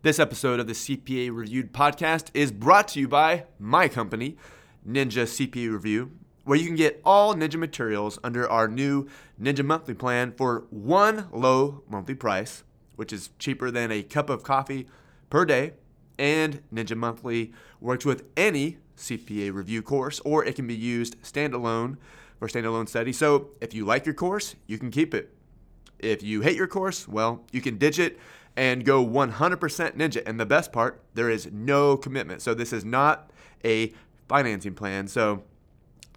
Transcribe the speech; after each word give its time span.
This 0.00 0.20
episode 0.20 0.60
of 0.60 0.68
the 0.68 0.74
CPA 0.74 1.34
Reviewed 1.34 1.72
podcast 1.72 2.28
is 2.32 2.52
brought 2.52 2.86
to 2.88 3.00
you 3.00 3.08
by 3.08 3.46
my 3.58 3.88
company, 3.88 4.36
Ninja 4.88 5.24
CPA 5.24 5.72
Review, 5.72 6.12
where 6.44 6.56
you 6.56 6.66
can 6.66 6.76
get 6.76 7.00
all 7.04 7.34
Ninja 7.34 7.56
materials 7.56 8.16
under 8.22 8.48
our 8.48 8.68
new 8.68 9.08
Ninja 9.42 9.64
monthly 9.64 9.94
plan 9.94 10.30
for 10.36 10.66
one 10.70 11.26
low 11.32 11.82
monthly 11.88 12.14
price, 12.14 12.62
which 12.94 13.12
is 13.12 13.30
cheaper 13.40 13.72
than 13.72 13.90
a 13.90 14.04
cup 14.04 14.30
of 14.30 14.44
coffee 14.44 14.86
per 15.30 15.44
day. 15.44 15.72
And 16.16 16.62
Ninja 16.72 16.96
Monthly 16.96 17.52
works 17.80 18.04
with 18.04 18.22
any 18.36 18.78
CPA 18.96 19.52
review 19.52 19.82
course, 19.82 20.20
or 20.20 20.44
it 20.44 20.54
can 20.54 20.68
be 20.68 20.76
used 20.76 21.20
standalone 21.22 21.96
for 22.38 22.46
standalone 22.46 22.88
study. 22.88 23.12
So 23.12 23.48
if 23.60 23.74
you 23.74 23.84
like 23.84 24.06
your 24.06 24.14
course, 24.14 24.54
you 24.68 24.78
can 24.78 24.92
keep 24.92 25.12
it. 25.12 25.34
If 25.98 26.22
you 26.22 26.42
hate 26.42 26.56
your 26.56 26.68
course, 26.68 27.08
well, 27.08 27.44
you 27.50 27.60
can 27.60 27.78
ditch 27.78 27.98
it 27.98 28.16
and 28.56 28.84
go 28.84 29.04
100% 29.04 29.96
ninja. 29.96 30.22
And 30.26 30.38
the 30.40 30.46
best 30.46 30.72
part, 30.72 31.02
there 31.14 31.30
is 31.30 31.50
no 31.52 31.96
commitment. 31.96 32.42
So 32.42 32.54
this 32.54 32.72
is 32.72 32.84
not 32.84 33.30
a 33.64 33.92
financing 34.28 34.74
plan. 34.74 35.08
So 35.08 35.44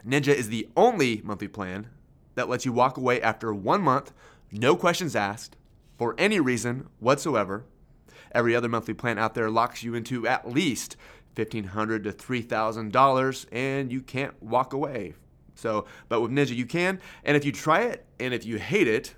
Ninja 0.08 0.34
is 0.34 0.50
the 0.50 0.68
only 0.76 1.22
monthly 1.24 1.48
plan 1.48 1.88
that 2.36 2.50
lets 2.50 2.66
you 2.66 2.74
walk 2.74 2.98
away 2.98 3.22
after 3.22 3.54
one 3.54 3.82
month, 3.82 4.14
no 4.52 4.76
questions 4.76 5.16
asked, 5.16 5.56
for 5.98 6.16
any 6.18 6.40
reason 6.40 6.88
whatsoever. 7.00 7.66
Every 8.32 8.56
other 8.56 8.70
monthly 8.70 8.94
plan 8.94 9.20
out 9.20 9.36
there 9.36 9.50
locks 9.50 9.84
you 9.84 9.94
into 9.94 10.28
at 10.28 10.50
least 10.50 10.96
1,500 11.36 12.04
to 12.06 12.12
$3,000 12.12 13.46
and 13.52 13.92
you 13.92 14.02
can't 14.02 14.42
walk 14.42 14.74
away. 14.74 15.14
So, 15.54 15.86
but 16.10 16.22
with 16.22 16.32
Ninja 16.32 16.56
you 16.56 16.66
can. 16.66 17.00
And 17.24 17.38
if 17.38 17.46
you 17.46 17.52
try 17.52 17.82
it 17.82 18.06
and 18.20 18.34
if 18.34 18.46
you 18.46 18.58
hate 18.58 18.88
it, 18.88 19.16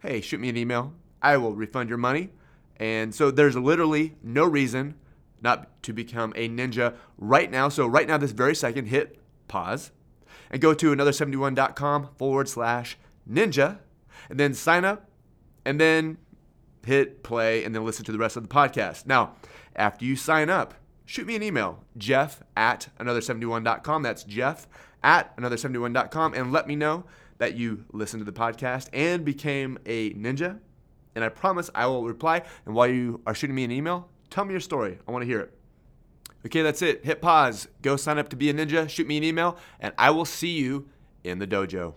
hey, 0.00 0.20
shoot 0.20 0.40
me 0.40 0.48
an 0.48 0.56
email. 0.56 0.94
I 1.20 1.36
will 1.36 1.54
refund 1.54 1.88
your 1.88 1.98
money. 1.98 2.30
And 2.82 3.14
so 3.14 3.30
there's 3.30 3.54
literally 3.54 4.16
no 4.24 4.44
reason 4.44 4.96
not 5.40 5.80
to 5.84 5.92
become 5.92 6.32
a 6.34 6.48
ninja 6.48 6.96
right 7.16 7.48
now. 7.48 7.68
So, 7.68 7.86
right 7.86 8.08
now, 8.08 8.18
this 8.18 8.32
very 8.32 8.56
second, 8.56 8.86
hit 8.86 9.20
pause 9.46 9.92
and 10.50 10.60
go 10.60 10.74
to 10.74 10.92
another71.com 10.92 12.08
forward 12.18 12.48
slash 12.48 12.98
ninja 13.30 13.78
and 14.28 14.40
then 14.40 14.52
sign 14.52 14.84
up 14.84 15.08
and 15.64 15.80
then 15.80 16.18
hit 16.84 17.22
play 17.22 17.62
and 17.62 17.72
then 17.72 17.84
listen 17.84 18.04
to 18.04 18.10
the 18.10 18.18
rest 18.18 18.36
of 18.36 18.42
the 18.42 18.52
podcast. 18.52 19.06
Now, 19.06 19.36
after 19.76 20.04
you 20.04 20.16
sign 20.16 20.50
up, 20.50 20.74
shoot 21.04 21.28
me 21.28 21.36
an 21.36 21.42
email, 21.44 21.84
jeff 21.96 22.42
at 22.56 22.88
another71.com. 22.98 24.02
That's 24.02 24.24
jeff 24.24 24.66
at 25.04 25.36
another71.com 25.36 26.34
and 26.34 26.50
let 26.50 26.66
me 26.66 26.74
know 26.74 27.04
that 27.38 27.54
you 27.54 27.84
listened 27.92 28.22
to 28.22 28.24
the 28.24 28.36
podcast 28.36 28.88
and 28.92 29.24
became 29.24 29.78
a 29.86 30.14
ninja. 30.14 30.58
And 31.14 31.24
I 31.24 31.28
promise 31.28 31.70
I 31.74 31.86
will 31.86 32.04
reply. 32.04 32.42
And 32.66 32.74
while 32.74 32.88
you 32.88 33.20
are 33.26 33.34
shooting 33.34 33.56
me 33.56 33.64
an 33.64 33.70
email, 33.70 34.08
tell 34.30 34.44
me 34.44 34.52
your 34.52 34.60
story. 34.60 34.98
I 35.06 35.10
want 35.10 35.22
to 35.22 35.26
hear 35.26 35.40
it. 35.40 35.52
Okay, 36.44 36.62
that's 36.62 36.82
it. 36.82 37.04
Hit 37.04 37.20
pause. 37.20 37.68
Go 37.82 37.96
sign 37.96 38.18
up 38.18 38.28
to 38.30 38.36
be 38.36 38.50
a 38.50 38.54
ninja. 38.54 38.88
Shoot 38.88 39.06
me 39.06 39.16
an 39.16 39.24
email, 39.24 39.56
and 39.78 39.94
I 39.96 40.10
will 40.10 40.24
see 40.24 40.50
you 40.50 40.88
in 41.22 41.38
the 41.38 41.46
dojo. 41.46 41.94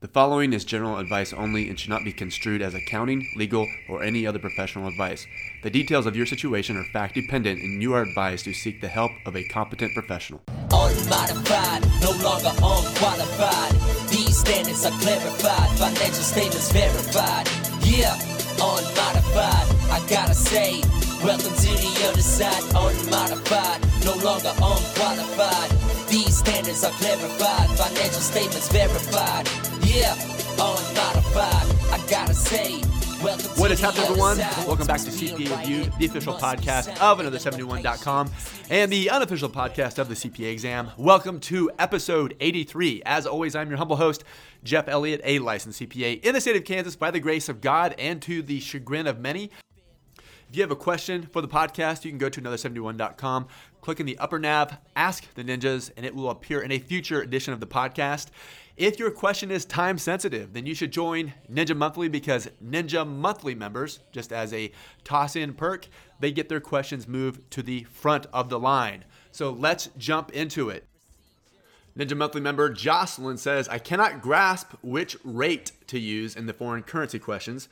The 0.00 0.08
following 0.08 0.52
is 0.52 0.66
general 0.66 0.98
advice 0.98 1.32
only 1.32 1.68
and 1.68 1.80
should 1.80 1.88
not 1.88 2.04
be 2.04 2.12
construed 2.12 2.60
as 2.60 2.74
accounting, 2.74 3.26
legal, 3.36 3.66
or 3.88 4.02
any 4.02 4.26
other 4.26 4.38
professional 4.38 4.86
advice. 4.86 5.26
The 5.62 5.70
details 5.70 6.04
of 6.04 6.14
your 6.14 6.26
situation 6.26 6.76
are 6.76 6.84
fact 6.84 7.14
dependent, 7.14 7.62
and 7.62 7.80
you 7.80 7.94
are 7.94 8.02
advised 8.02 8.44
to 8.44 8.52
seek 8.52 8.82
the 8.82 8.88
help 8.88 9.12
of 9.24 9.34
a 9.34 9.48
competent 9.48 9.94
professional. 9.94 10.42
Unmodified, 11.04 11.84
no 12.00 12.12
longer 12.24 12.48
unqualified. 12.64 13.72
These 14.08 14.38
standards 14.38 14.86
are 14.86 14.98
clarified, 15.00 15.68
financial 15.76 16.24
statements 16.24 16.72
verified. 16.72 17.46
Yeah, 17.84 18.16
unmodified. 18.56 19.68
I 19.92 20.00
gotta 20.08 20.34
say, 20.34 20.80
welcome 21.22 21.52
to 21.52 21.72
the 21.76 22.08
other 22.08 22.22
side. 22.22 22.62
Unmodified, 22.72 23.84
no 24.06 24.14
longer 24.24 24.52
unqualified. 24.56 25.70
These 26.08 26.38
standards 26.38 26.82
are 26.84 26.92
clarified, 26.92 27.68
financial 27.76 28.22
statements 28.24 28.72
verified. 28.72 29.46
Yeah, 29.84 30.14
unmodified. 30.56 31.68
I 31.92 32.00
gotta 32.08 32.34
say. 32.34 32.93
What 33.24 33.70
is 33.70 33.80
happening, 33.80 34.04
everyone? 34.04 34.36
Welcome 34.66 34.86
back 34.86 35.00
to 35.00 35.10
CPA 35.10 35.58
Reviewed, 35.58 35.90
the 35.98 36.04
official 36.04 36.34
podcast 36.34 36.90
of 37.00 37.18
Another71.com 37.18 38.30
and 38.68 38.92
the 38.92 39.08
unofficial 39.08 39.48
podcast 39.48 39.98
of 39.98 40.10
the 40.10 40.14
CPA 40.14 40.52
exam. 40.52 40.90
Welcome 40.98 41.40
to 41.40 41.70
episode 41.78 42.36
83. 42.38 43.02
As 43.06 43.26
always, 43.26 43.56
I'm 43.56 43.70
your 43.70 43.78
humble 43.78 43.96
host, 43.96 44.24
Jeff 44.62 44.88
Elliott, 44.88 45.22
a 45.24 45.38
licensed 45.38 45.80
CPA 45.80 46.22
in 46.22 46.34
the 46.34 46.40
state 46.42 46.56
of 46.56 46.66
Kansas 46.66 46.96
by 46.96 47.10
the 47.10 47.18
grace 47.18 47.48
of 47.48 47.62
God 47.62 47.94
and 47.98 48.20
to 48.20 48.42
the 48.42 48.60
chagrin 48.60 49.06
of 49.06 49.18
many. 49.18 49.50
If 50.50 50.58
you 50.58 50.60
have 50.60 50.70
a 50.70 50.76
question 50.76 51.22
for 51.32 51.40
the 51.40 51.48
podcast, 51.48 52.04
you 52.04 52.10
can 52.10 52.18
go 52.18 52.28
to 52.28 52.42
another71.com, 52.42 53.46
click 53.84 54.00
in 54.00 54.06
the 54.06 54.18
upper 54.18 54.38
nav, 54.38 54.78
ask 54.96 55.32
the 55.34 55.44
ninjas, 55.44 55.90
and 55.94 56.06
it 56.06 56.14
will 56.14 56.30
appear 56.30 56.62
in 56.62 56.72
a 56.72 56.78
future 56.78 57.20
edition 57.20 57.52
of 57.52 57.60
the 57.60 57.66
podcast. 57.66 58.28
If 58.78 58.98
your 58.98 59.10
question 59.10 59.50
is 59.50 59.66
time 59.66 59.98
sensitive, 59.98 60.54
then 60.54 60.64
you 60.64 60.74
should 60.74 60.90
join 60.90 61.34
Ninja 61.52 61.76
Monthly 61.76 62.08
because 62.08 62.48
Ninja 62.64 63.06
Monthly 63.06 63.54
members, 63.54 64.00
just 64.10 64.32
as 64.32 64.54
a 64.54 64.72
toss 65.04 65.36
in 65.36 65.52
perk, 65.52 65.86
they 66.18 66.32
get 66.32 66.48
their 66.48 66.60
questions 66.60 67.06
moved 67.06 67.50
to 67.50 67.62
the 67.62 67.84
front 67.84 68.26
of 68.32 68.48
the 68.48 68.58
line. 68.58 69.04
So 69.32 69.50
let's 69.50 69.90
jump 69.98 70.32
into 70.32 70.70
it. 70.70 70.86
Ninja 71.96 72.16
Monthly 72.16 72.40
member 72.40 72.70
Jocelyn 72.70 73.36
says, 73.36 73.68
I 73.68 73.78
cannot 73.78 74.22
grasp 74.22 74.72
which 74.80 75.14
rate 75.22 75.72
to 75.88 75.98
use 75.98 76.34
in 76.34 76.46
the 76.46 76.54
foreign 76.54 76.84
currency 76.84 77.18
questions. 77.18 77.68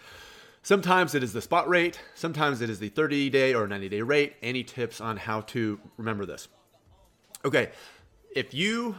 Sometimes 0.64 1.16
it 1.16 1.24
is 1.24 1.32
the 1.32 1.42
spot 1.42 1.68
rate, 1.68 1.98
sometimes 2.14 2.60
it 2.60 2.70
is 2.70 2.78
the 2.78 2.88
30 2.88 3.30
day 3.30 3.52
or 3.52 3.66
90 3.66 3.88
day 3.88 4.00
rate. 4.00 4.34
Any 4.42 4.62
tips 4.62 5.00
on 5.00 5.16
how 5.16 5.40
to 5.40 5.80
remember 5.96 6.24
this? 6.24 6.46
Okay, 7.44 7.70
if 8.36 8.54
you 8.54 8.94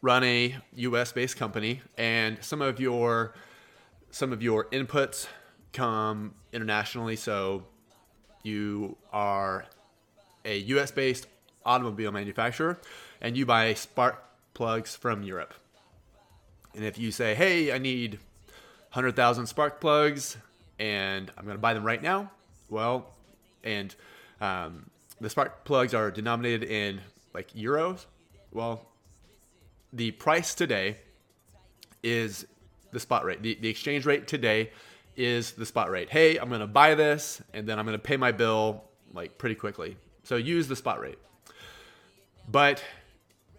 run 0.00 0.24
a 0.24 0.56
US 0.76 1.12
based 1.12 1.36
company 1.36 1.82
and 1.98 2.42
some 2.42 2.62
of 2.62 2.80
your 2.80 3.34
some 4.10 4.32
of 4.32 4.42
your 4.42 4.64
inputs 4.70 5.26
come 5.74 6.34
internationally 6.50 7.16
so 7.16 7.64
you 8.42 8.96
are 9.12 9.66
a 10.46 10.56
US 10.58 10.90
based 10.90 11.26
automobile 11.66 12.10
manufacturer 12.10 12.78
and 13.20 13.36
you 13.36 13.44
buy 13.44 13.74
spark 13.74 14.24
plugs 14.54 14.96
from 14.96 15.22
Europe. 15.22 15.52
And 16.74 16.86
if 16.86 16.96
you 16.96 17.10
say, 17.10 17.34
"Hey, 17.34 17.70
I 17.70 17.76
need 17.76 18.18
100,000 18.92 19.46
spark 19.46 19.78
plugs 19.78 20.38
and 20.82 21.30
I'm 21.38 21.44
going 21.44 21.56
to 21.56 21.60
buy 21.60 21.74
them 21.74 21.84
right 21.84 22.02
now." 22.02 22.30
Well, 22.68 23.14
and 23.62 23.94
um, 24.40 24.90
the 25.20 25.30
spark 25.30 25.64
plugs 25.64 25.94
are 25.94 26.10
denominated 26.10 26.64
in 26.64 27.00
like 27.32 27.52
euros. 27.52 28.06
Well, 28.50 28.88
the 29.92 30.10
price 30.10 30.54
today 30.54 30.98
is 32.02 32.46
the 32.90 33.00
spot 33.00 33.24
rate. 33.24 33.42
The, 33.42 33.56
the 33.60 33.68
exchange 33.68 34.04
rate 34.04 34.26
today 34.26 34.70
is 35.16 35.52
the 35.52 35.66
spot 35.66 35.90
rate. 35.90 36.10
Hey, 36.10 36.36
I'm 36.36 36.48
going 36.48 36.60
to 36.60 36.66
buy 36.66 36.94
this 36.94 37.40
and 37.52 37.66
then 37.66 37.78
I'm 37.78 37.84
going 37.84 37.98
to 37.98 38.02
pay 38.02 38.16
my 38.16 38.32
bill 38.32 38.84
like 39.12 39.38
pretty 39.38 39.54
quickly. 39.54 39.96
So 40.24 40.36
use 40.36 40.68
the 40.68 40.76
spot 40.76 41.00
rate. 41.00 41.18
But 42.50 42.82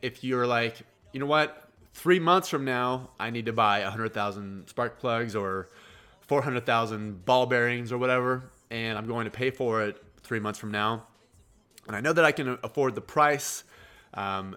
if 0.01 0.23
you're 0.23 0.47
like, 0.47 0.81
you 1.13 1.19
know 1.19 1.25
what, 1.25 1.69
three 1.93 2.19
months 2.19 2.49
from 2.49 2.65
now, 2.65 3.09
I 3.19 3.29
need 3.29 3.45
to 3.45 3.53
buy 3.53 3.83
100,000 3.83 4.67
spark 4.67 4.99
plugs 4.99 5.35
or 5.35 5.69
400,000 6.27 7.25
ball 7.25 7.45
bearings 7.45 7.91
or 7.91 7.97
whatever, 7.97 8.43
and 8.71 8.97
I'm 8.97 9.07
going 9.07 9.25
to 9.25 9.31
pay 9.31 9.51
for 9.51 9.81
it 9.81 10.01
three 10.21 10.39
months 10.39 10.59
from 10.59 10.71
now. 10.71 11.07
And 11.87 11.95
I 11.95 12.01
know 12.01 12.13
that 12.13 12.23
I 12.23 12.31
can 12.31 12.57
afford 12.63 12.95
the 12.95 13.01
price 13.01 13.63
um, 14.13 14.55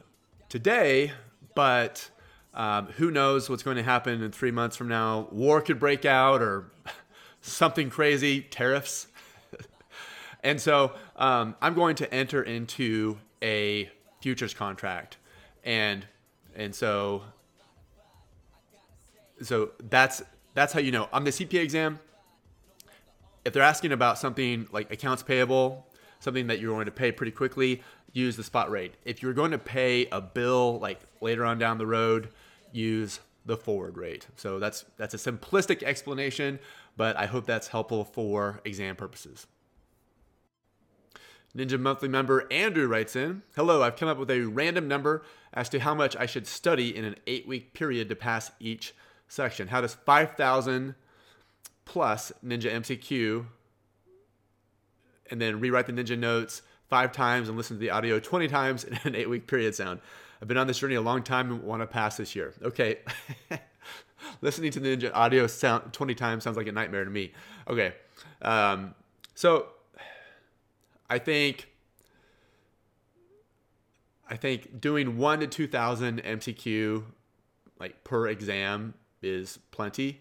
today, 0.48 1.12
but 1.54 2.08
um, 2.54 2.86
who 2.86 3.10
knows 3.10 3.50
what's 3.50 3.62
going 3.62 3.76
to 3.76 3.82
happen 3.82 4.22
in 4.22 4.30
three 4.30 4.50
months 4.50 4.76
from 4.76 4.88
now? 4.88 5.28
War 5.32 5.60
could 5.60 5.78
break 5.78 6.04
out 6.04 6.40
or 6.40 6.70
something 7.40 7.90
crazy, 7.90 8.42
tariffs. 8.42 9.08
and 10.44 10.60
so 10.60 10.92
um, 11.16 11.56
I'm 11.60 11.74
going 11.74 11.96
to 11.96 12.14
enter 12.14 12.42
into 12.42 13.18
a 13.42 13.90
futures 14.20 14.54
contract, 14.54 15.18
and 15.64 16.06
and 16.54 16.74
so 16.74 17.22
so 19.42 19.70
that's 19.90 20.22
that's 20.56 20.72
how 20.72 20.80
you 20.80 20.90
know 20.90 21.08
on 21.12 21.22
the 21.22 21.30
CPA 21.30 21.62
exam. 21.62 22.00
If 23.44 23.52
they're 23.52 23.62
asking 23.62 23.92
about 23.92 24.18
something 24.18 24.66
like 24.72 24.90
accounts 24.90 25.22
payable, 25.22 25.86
something 26.18 26.48
that 26.48 26.58
you're 26.58 26.72
going 26.72 26.86
to 26.86 26.90
pay 26.90 27.12
pretty 27.12 27.30
quickly, 27.30 27.82
use 28.12 28.36
the 28.36 28.42
spot 28.42 28.70
rate. 28.70 28.94
If 29.04 29.22
you're 29.22 29.34
going 29.34 29.52
to 29.52 29.58
pay 29.58 30.08
a 30.10 30.20
bill 30.20 30.80
like 30.80 31.00
later 31.20 31.44
on 31.44 31.58
down 31.58 31.78
the 31.78 31.86
road, 31.86 32.30
use 32.72 33.20
the 33.44 33.56
forward 33.56 33.96
rate. 33.98 34.26
So 34.34 34.58
that's 34.58 34.86
that's 34.96 35.14
a 35.14 35.18
simplistic 35.18 35.82
explanation, 35.82 36.58
but 36.96 37.16
I 37.16 37.26
hope 37.26 37.46
that's 37.46 37.68
helpful 37.68 38.04
for 38.04 38.60
exam 38.64 38.96
purposes. 38.96 39.46
Ninja 41.54 41.78
Monthly 41.78 42.08
member 42.08 42.46
Andrew 42.50 42.88
writes 42.88 43.14
in 43.14 43.42
Hello, 43.54 43.82
I've 43.82 43.96
come 43.96 44.08
up 44.08 44.18
with 44.18 44.30
a 44.30 44.40
random 44.40 44.88
number 44.88 45.22
as 45.52 45.68
to 45.68 45.80
how 45.80 45.94
much 45.94 46.16
I 46.16 46.24
should 46.24 46.46
study 46.46 46.96
in 46.96 47.04
an 47.04 47.16
eight 47.26 47.46
week 47.46 47.74
period 47.74 48.08
to 48.08 48.16
pass 48.16 48.50
each 48.58 48.94
section. 49.28 49.68
How 49.68 49.80
does 49.80 49.94
5,000 49.94 50.94
plus 51.84 52.32
Ninja 52.44 52.72
MCQ 52.72 53.46
and 55.30 55.40
then 55.40 55.60
rewrite 55.60 55.86
the 55.86 55.92
Ninja 55.92 56.18
notes 56.18 56.62
five 56.88 57.12
times 57.12 57.48
and 57.48 57.56
listen 57.56 57.76
to 57.76 57.80
the 57.80 57.90
audio 57.90 58.20
20 58.20 58.48
times 58.48 58.84
in 58.84 58.98
an 59.04 59.14
eight 59.14 59.28
week 59.28 59.46
period 59.46 59.74
sound. 59.74 60.00
I've 60.40 60.48
been 60.48 60.58
on 60.58 60.66
this 60.66 60.78
journey 60.78 60.94
a 60.96 61.00
long 61.00 61.22
time 61.22 61.50
and 61.50 61.62
want 61.62 61.82
to 61.82 61.86
pass 61.86 62.16
this 62.16 62.36
year. 62.36 62.52
Okay. 62.62 62.98
Listening 64.40 64.70
to 64.72 64.80
the 64.80 64.96
Ninja 64.96 65.10
audio 65.14 65.46
sound 65.46 65.92
20 65.92 66.14
times 66.14 66.44
sounds 66.44 66.56
like 66.56 66.66
a 66.66 66.72
nightmare 66.72 67.04
to 67.04 67.10
me. 67.10 67.32
Okay. 67.68 67.94
Um, 68.42 68.94
so 69.34 69.68
I 71.08 71.18
think 71.18 71.68
I 74.28 74.36
think 74.36 74.80
doing 74.80 75.16
one 75.16 75.40
to 75.40 75.46
2000 75.46 76.22
MCQ 76.22 77.04
like 77.78 78.02
per 78.04 78.26
exam 78.26 78.94
is 79.26 79.58
plenty. 79.70 80.20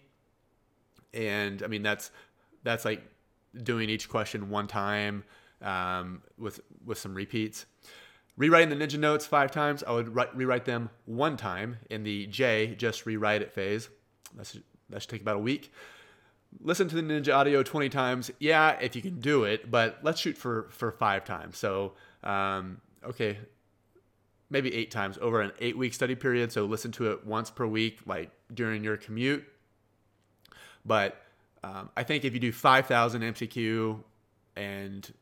And 1.14 1.64
I 1.64 1.68
mean, 1.68 1.84
that's, 1.84 2.12
that's 2.64 2.84
like 2.86 3.02
doing 3.64 3.90
each 3.90 4.10
question 4.10 4.50
one 4.50 4.68
time 4.68 5.24
um, 5.62 6.22
with, 6.38 6.60
with 6.86 6.98
some 6.98 7.14
repeats. 7.14 7.66
Rewriting 8.38 8.78
the 8.78 8.86
Ninja 8.86 9.00
notes 9.00 9.26
five 9.26 9.52
times, 9.52 9.84
I 9.88 9.94
would 9.94 10.14
write, 10.14 10.36
rewrite 10.36 10.66
them 10.66 10.90
one 11.06 11.38
time 11.38 11.78
in 11.90 12.04
the 12.04 12.28
J, 12.28 12.76
just 12.76 13.06
rewrite 13.06 13.42
it 13.42 13.54
phase. 13.54 13.88
That's, 14.36 14.58
that 14.90 15.02
should 15.02 15.10
take 15.10 15.22
about 15.22 15.38
a 15.38 15.40
week. 15.40 15.72
Listen 16.60 16.90
to 16.90 16.96
the 16.96 17.02
Ninja 17.02 17.34
audio 17.34 17.64
20 17.64 17.88
times. 17.90 18.32
Yeah, 18.40 18.78
if 18.82 18.96
you 18.96 19.02
can 19.02 19.22
do 19.22 19.46
it, 19.46 19.72
but 19.72 20.00
let's 20.04 20.20
shoot 20.20 20.38
for, 20.38 20.68
for 20.72 20.92
five 20.92 21.24
times. 21.24 21.58
So, 21.58 21.94
um, 22.24 22.82
okay, 23.06 23.38
maybe 24.50 24.74
eight 24.74 24.92
times 24.92 25.18
over 25.22 25.42
an 25.42 25.52
eight 25.60 25.78
week 25.78 25.94
study 25.94 26.16
period. 26.16 26.52
So 26.52 26.66
listen 26.66 26.92
to 26.94 27.12
it 27.12 27.26
once 27.26 27.50
per 27.50 27.66
week, 27.66 28.00
like 28.06 28.32
during 28.54 28.84
your 28.84 28.98
commute. 28.98 29.44
But 30.86 31.18
um, 31.64 31.90
I 31.98 32.04
think 32.04 32.26
if 32.26 32.34
you 32.34 32.40
do 32.40 32.52
5,000 32.52 33.22
MCQ 33.22 34.00
and 34.56 35.14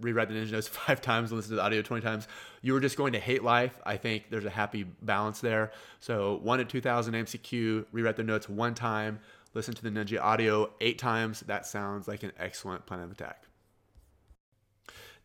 rewrite 0.00 0.28
the 0.28 0.34
Ninja 0.34 0.52
Notes 0.52 0.68
five 0.86 1.00
times 1.00 1.30
and 1.30 1.36
listen 1.36 1.50
to 1.50 1.56
the 1.56 1.62
audio 1.62 1.82
20 1.82 2.02
times, 2.02 2.28
you 2.62 2.74
are 2.76 2.80
just 2.80 2.96
going 2.96 3.12
to 3.14 3.18
hate 3.18 3.42
life. 3.42 3.74
I 3.84 3.96
think 3.96 4.30
there's 4.30 4.44
a 4.44 4.50
happy 4.50 4.84
balance 5.02 5.40
there. 5.40 5.72
So 6.00 6.38
one 6.42 6.58
to 6.58 6.64
2,000 6.64 7.14
MCQ, 7.14 7.86
rewrite 7.92 8.16
the 8.16 8.22
notes 8.22 8.48
one 8.48 8.74
time, 8.74 9.20
listen 9.52 9.74
to 9.74 9.82
the 9.82 9.90
Ninja 9.90 10.20
audio 10.20 10.70
eight 10.80 10.98
times. 10.98 11.40
That 11.40 11.66
sounds 11.66 12.06
like 12.06 12.22
an 12.22 12.32
excellent 12.38 12.86
plan 12.86 13.00
of 13.00 13.10
attack. 13.10 13.44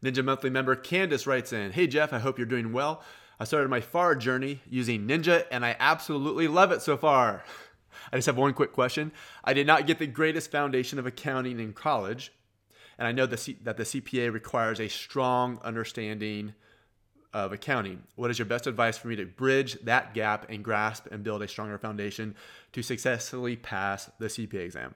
Ninja 0.03 0.23
Monthly 0.23 0.49
member 0.49 0.75
Candace 0.75 1.27
writes 1.27 1.51
in 1.51 1.71
Hey 1.71 1.85
Jeff, 1.85 2.13
I 2.13 2.19
hope 2.19 2.37
you're 2.37 2.47
doing 2.47 2.71
well. 2.71 3.03
I 3.39 3.45
started 3.45 3.69
my 3.69 3.80
FAR 3.80 4.15
journey 4.15 4.59
using 4.69 5.07
Ninja 5.07 5.45
and 5.50 5.65
I 5.65 5.75
absolutely 5.80 6.47
love 6.47 6.71
it 6.71 6.81
so 6.81 6.97
far. 6.97 7.44
I 8.12 8.18
just 8.18 8.25
have 8.25 8.38
one 8.38 8.53
quick 8.53 8.74
question. 8.74 9.12
I 9.44 9.53
did 9.53 9.65
not 9.65 9.88
get 9.88 10.00
the 10.00 10.07
greatest 10.07 10.51
foundation 10.51 11.00
of 11.00 11.06
accounting 11.06 11.59
in 11.59 11.74
college, 11.74 12.31
and 12.97 13.07
I 13.07 13.12
know 13.12 13.25
that 13.25 13.77
the 13.77 13.83
CPA 13.83 14.31
requires 14.33 14.80
a 14.80 14.88
strong 14.88 15.59
understanding 15.63 16.53
of 17.33 17.53
accounting. 17.53 18.03
What 18.15 18.31
is 18.31 18.39
your 18.39 18.45
best 18.45 18.68
advice 18.68 18.97
for 18.97 19.07
me 19.07 19.15
to 19.18 19.25
bridge 19.25 19.77
that 19.83 20.13
gap 20.13 20.47
and 20.50 20.63
grasp 20.63 21.07
and 21.12 21.24
build 21.24 21.42
a 21.42 21.47
stronger 21.47 21.77
foundation 21.77 22.35
to 22.74 22.81
successfully 22.81 23.56
pass 23.56 24.09
the 24.19 24.27
CPA 24.27 24.65
exam? 24.65 24.95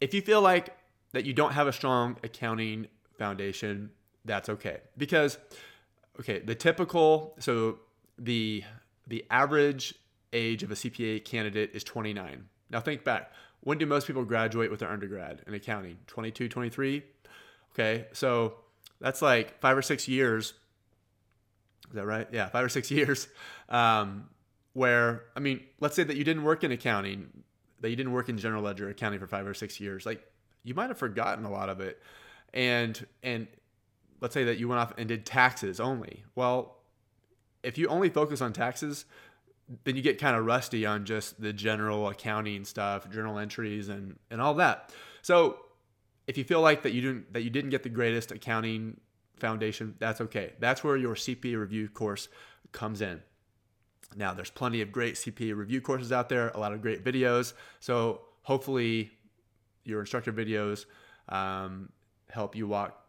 If 0.00 0.14
you 0.14 0.22
feel 0.22 0.40
like 0.40 0.76
that 1.12 1.26
you 1.26 1.32
don't 1.32 1.52
have 1.52 1.66
a 1.66 1.72
strong 1.72 2.16
accounting 2.22 2.86
foundation, 3.18 3.90
that's 4.24 4.48
okay. 4.48 4.78
Because 4.96 5.38
okay, 6.20 6.40
the 6.40 6.54
typical 6.54 7.34
so 7.38 7.78
the 8.18 8.64
the 9.06 9.24
average 9.30 9.94
age 10.32 10.62
of 10.62 10.70
a 10.70 10.74
CPA 10.74 11.24
candidate 11.24 11.70
is 11.74 11.84
29. 11.84 12.48
Now 12.70 12.80
think 12.80 13.04
back. 13.04 13.32
When 13.60 13.78
do 13.78 13.86
most 13.86 14.06
people 14.06 14.24
graduate 14.24 14.70
with 14.70 14.80
their 14.80 14.90
undergrad 14.90 15.42
in 15.46 15.54
accounting? 15.54 15.98
22, 16.08 16.48
23? 16.48 17.04
Okay, 17.72 18.06
so 18.12 18.54
that's 19.00 19.22
like 19.22 19.60
five 19.60 19.76
or 19.76 19.82
six 19.82 20.08
years. 20.08 20.54
Is 21.88 21.94
that 21.94 22.06
right? 22.06 22.26
Yeah, 22.32 22.48
five 22.48 22.64
or 22.64 22.68
six 22.68 22.90
years. 22.90 23.28
Um, 23.68 24.28
where, 24.72 25.24
I 25.36 25.40
mean, 25.40 25.60
let's 25.80 25.94
say 25.94 26.02
that 26.02 26.16
you 26.16 26.24
didn't 26.24 26.44
work 26.44 26.64
in 26.64 26.72
accounting, 26.72 27.44
that 27.80 27.90
you 27.90 27.96
didn't 27.96 28.12
work 28.12 28.28
in 28.28 28.38
general 28.38 28.62
ledger 28.62 28.88
accounting 28.88 29.20
for 29.20 29.26
five 29.26 29.46
or 29.46 29.54
six 29.54 29.78
years. 29.78 30.06
Like, 30.06 30.24
you 30.64 30.74
might 30.74 30.88
have 30.88 30.98
forgotten 30.98 31.44
a 31.44 31.50
lot 31.50 31.68
of 31.68 31.80
it 31.80 32.00
and 32.54 33.06
and 33.22 33.46
let's 34.22 34.32
say 34.32 34.44
that 34.44 34.56
you 34.56 34.68
went 34.68 34.80
off 34.80 34.94
and 34.96 35.08
did 35.08 35.26
taxes 35.26 35.80
only. 35.80 36.22
Well, 36.36 36.78
if 37.62 37.76
you 37.76 37.88
only 37.88 38.08
focus 38.08 38.40
on 38.40 38.52
taxes, 38.52 39.04
then 39.84 39.96
you 39.96 40.02
get 40.02 40.18
kind 40.18 40.36
of 40.36 40.46
rusty 40.46 40.86
on 40.86 41.04
just 41.04 41.40
the 41.40 41.52
general 41.52 42.08
accounting 42.08 42.64
stuff, 42.64 43.10
journal 43.10 43.38
entries 43.38 43.88
and 43.88 44.18
and 44.30 44.40
all 44.40 44.54
that. 44.54 44.90
So, 45.22 45.58
if 46.26 46.38
you 46.38 46.44
feel 46.44 46.60
like 46.60 46.84
that 46.84 46.92
you 46.92 47.00
didn't 47.00 47.32
that 47.32 47.42
you 47.42 47.50
didn't 47.50 47.70
get 47.70 47.82
the 47.82 47.88
greatest 47.88 48.30
accounting 48.30 49.00
foundation, 49.36 49.96
that's 49.98 50.20
okay. 50.20 50.52
That's 50.60 50.84
where 50.84 50.96
your 50.96 51.16
CPA 51.16 51.58
review 51.58 51.88
course 51.88 52.28
comes 52.70 53.02
in. 53.02 53.22
Now, 54.14 54.34
there's 54.34 54.50
plenty 54.50 54.82
of 54.82 54.92
great 54.92 55.14
CPA 55.14 55.56
review 55.56 55.80
courses 55.80 56.12
out 56.12 56.28
there, 56.28 56.50
a 56.50 56.60
lot 56.60 56.72
of 56.72 56.80
great 56.80 57.02
videos. 57.02 57.54
So, 57.80 58.20
hopefully, 58.42 59.10
your 59.84 60.00
instructor 60.00 60.32
videos 60.32 60.84
um, 61.28 61.90
help 62.30 62.54
you 62.54 62.68
walk 62.68 63.01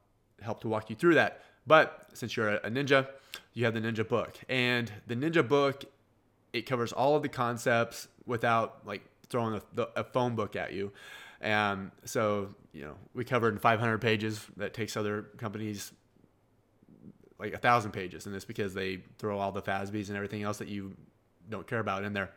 help 0.43 0.61
to 0.61 0.67
walk 0.67 0.89
you 0.89 0.95
through 0.95 1.15
that. 1.15 1.41
But 1.65 2.07
since 2.13 2.35
you're 2.35 2.49
a 2.49 2.69
ninja, 2.69 3.07
you 3.53 3.65
have 3.65 3.73
the 3.73 3.81
ninja 3.81 4.07
book. 4.07 4.37
And 4.49 4.91
the 5.07 5.15
ninja 5.15 5.47
book 5.47 5.85
it 6.53 6.67
covers 6.67 6.93
all 6.93 7.15
of 7.15 7.23
the 7.23 7.29
concepts 7.29 8.07
without 8.25 8.85
like 8.85 9.01
throwing 9.27 9.59
a, 9.77 9.87
a 9.95 10.03
phone 10.03 10.35
book 10.35 10.55
at 10.55 10.73
you. 10.73 10.91
And 11.41 11.91
so, 12.05 12.53
you 12.71 12.83
know, 12.83 12.93
we 13.13 13.25
covered 13.25 13.53
in 13.53 13.59
500 13.59 13.97
pages 13.99 14.45
that 14.57 14.73
takes 14.73 14.95
other 14.95 15.23
companies 15.37 15.91
like 17.39 17.53
a 17.53 17.57
thousand 17.57 17.91
pages. 17.91 18.25
And 18.25 18.35
it's 18.35 18.45
because 18.45 18.73
they 18.73 18.99
throw 19.17 19.39
all 19.39 19.51
the 19.51 19.61
FASBs 19.61 20.07
and 20.07 20.15
everything 20.15 20.43
else 20.43 20.59
that 20.59 20.67
you 20.67 20.95
don't 21.49 21.67
care 21.67 21.79
about 21.79 22.03
in 22.03 22.13
there. 22.13 22.29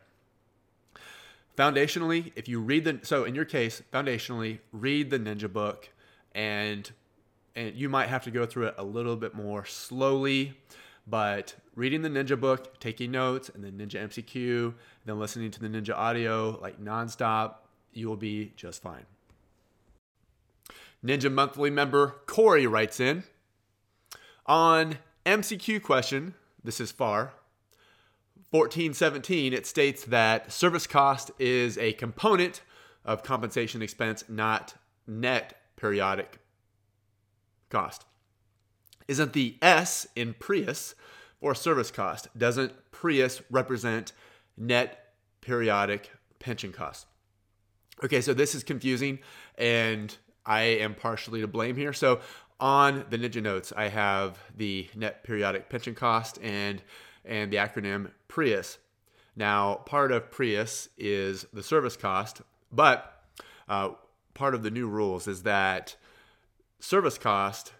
Foundationally, 1.57 2.31
if 2.35 2.47
you 2.47 2.59
read 2.59 2.83
the, 2.83 2.99
so 3.03 3.23
in 3.23 3.33
your 3.33 3.45
case, 3.45 3.81
foundationally, 3.91 4.59
read 4.71 5.09
the 5.09 5.17
Ninja 5.17 5.51
book 5.51 5.89
and 6.35 6.91
and 7.57 7.75
you 7.75 7.89
might 7.89 8.07
have 8.07 8.23
to 8.23 8.31
go 8.31 8.45
through 8.45 8.67
it 8.67 8.75
a 8.77 8.83
little 8.83 9.15
bit 9.17 9.33
more 9.33 9.65
slowly 9.65 10.53
but 11.05 11.55
reading 11.75 12.03
the 12.03 12.09
ninja 12.09 12.39
book 12.39 12.79
taking 12.79 13.11
notes 13.11 13.49
and 13.49 13.63
then 13.63 13.73
ninja 13.73 14.01
mcq 14.07 14.73
then 15.05 15.19
listening 15.19 15.51
to 15.51 15.59
the 15.59 15.67
ninja 15.67 15.93
audio 15.95 16.57
like 16.61 16.79
nonstop 16.79 17.55
you 17.93 18.07
will 18.07 18.17
be 18.17 18.53
just 18.55 18.83
fine. 18.83 19.07
Ninja 21.03 21.31
monthly 21.31 21.71
member 21.71 22.15
corey 22.27 22.67
writes 22.67 22.99
in 22.99 23.23
on 24.45 24.99
mcq 25.25 25.81
question 25.81 26.35
this 26.63 26.79
is 26.79 26.91
far 26.91 27.33
1417 28.51 29.53
it 29.53 29.65
states 29.65 30.05
that 30.05 30.51
service 30.51 30.87
cost 30.87 31.31
is 31.39 31.77
a 31.77 31.93
component 31.93 32.61
of 33.03 33.23
compensation 33.23 33.81
expense 33.81 34.23
not 34.27 34.75
net 35.07 35.61
periodic 35.75 36.39
cost. 37.69 38.05
Isn't 39.07 39.33
the 39.33 39.55
S 39.61 40.07
in 40.15 40.33
Prius 40.33 40.95
for 41.39 41.55
service 41.55 41.91
cost? 41.91 42.27
Doesn't 42.37 42.73
Prius 42.91 43.41
represent 43.49 44.11
net 44.57 45.13
periodic 45.41 46.11
pension 46.39 46.71
cost? 46.71 47.07
Okay, 48.03 48.21
so 48.21 48.33
this 48.33 48.53
is 48.53 48.63
confusing 48.63 49.19
and 49.57 50.15
I 50.45 50.61
am 50.61 50.95
partially 50.95 51.41
to 51.41 51.47
blame 51.47 51.75
here. 51.75 51.93
So 51.93 52.19
on 52.59 53.05
the 53.09 53.17
Ninja 53.17 53.41
Notes, 53.41 53.71
I 53.75 53.87
have 53.89 54.39
the 54.55 54.89
net 54.95 55.23
periodic 55.23 55.69
pension 55.69 55.95
cost 55.95 56.39
and 56.41 56.81
and 57.23 57.51
the 57.51 57.57
acronym 57.57 58.11
Prius. 58.29 58.77
Now, 59.35 59.75
part 59.75 60.11
of 60.11 60.31
Prius 60.31 60.89
is 60.97 61.45
the 61.53 61.61
service 61.61 61.97
cost, 61.97 62.41
but 62.71 63.21
uh, 63.67 63.89
part 64.33 64.55
of 64.55 64.63
the 64.63 64.71
new 64.71 64.87
rules 64.87 65.27
is 65.27 65.43
that 65.43 65.95
service 66.79 67.17
cost 67.17 67.73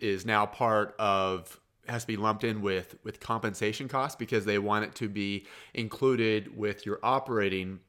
is 0.00 0.26
now 0.26 0.46
part 0.46 0.94
of 0.98 1.60
has 1.88 2.02
to 2.02 2.06
be 2.06 2.16
lumped 2.16 2.44
in 2.44 2.62
with 2.62 2.96
with 3.02 3.20
compensation 3.20 3.88
costs 3.88 4.16
because 4.16 4.44
they 4.44 4.58
want 4.58 4.84
it 4.84 4.94
to 4.94 5.08
be 5.08 5.46
included 5.74 6.56
with 6.56 6.86
your 6.86 6.98
operating 7.02 7.80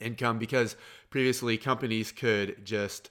income 0.00 0.38
because 0.38 0.76
previously 1.10 1.56
companies 1.56 2.12
could 2.12 2.64
just 2.64 3.10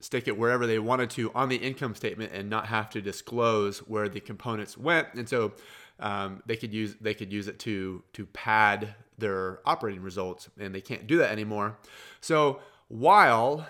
stick 0.00 0.28
it 0.28 0.36
wherever 0.36 0.66
they 0.66 0.78
wanted 0.78 1.10
to 1.10 1.32
on 1.34 1.48
the 1.48 1.56
income 1.56 1.94
statement 1.94 2.32
and 2.32 2.50
not 2.50 2.66
have 2.66 2.90
to 2.90 3.00
disclose 3.00 3.78
where 3.80 4.08
the 4.08 4.20
components 4.20 4.76
went. 4.76 5.08
And 5.14 5.28
so 5.28 5.52
um, 5.98 6.42
they 6.46 6.56
could 6.56 6.74
use 6.74 6.96
they 7.00 7.14
could 7.14 7.32
use 7.32 7.48
it 7.48 7.58
to 7.60 8.02
to 8.12 8.26
pad 8.26 8.94
their 9.18 9.60
operating 9.64 10.02
results 10.02 10.48
and 10.58 10.74
they 10.74 10.80
can't 10.80 11.06
do 11.06 11.18
that 11.18 11.30
anymore. 11.30 11.78
So 12.20 12.60
while 12.88 13.66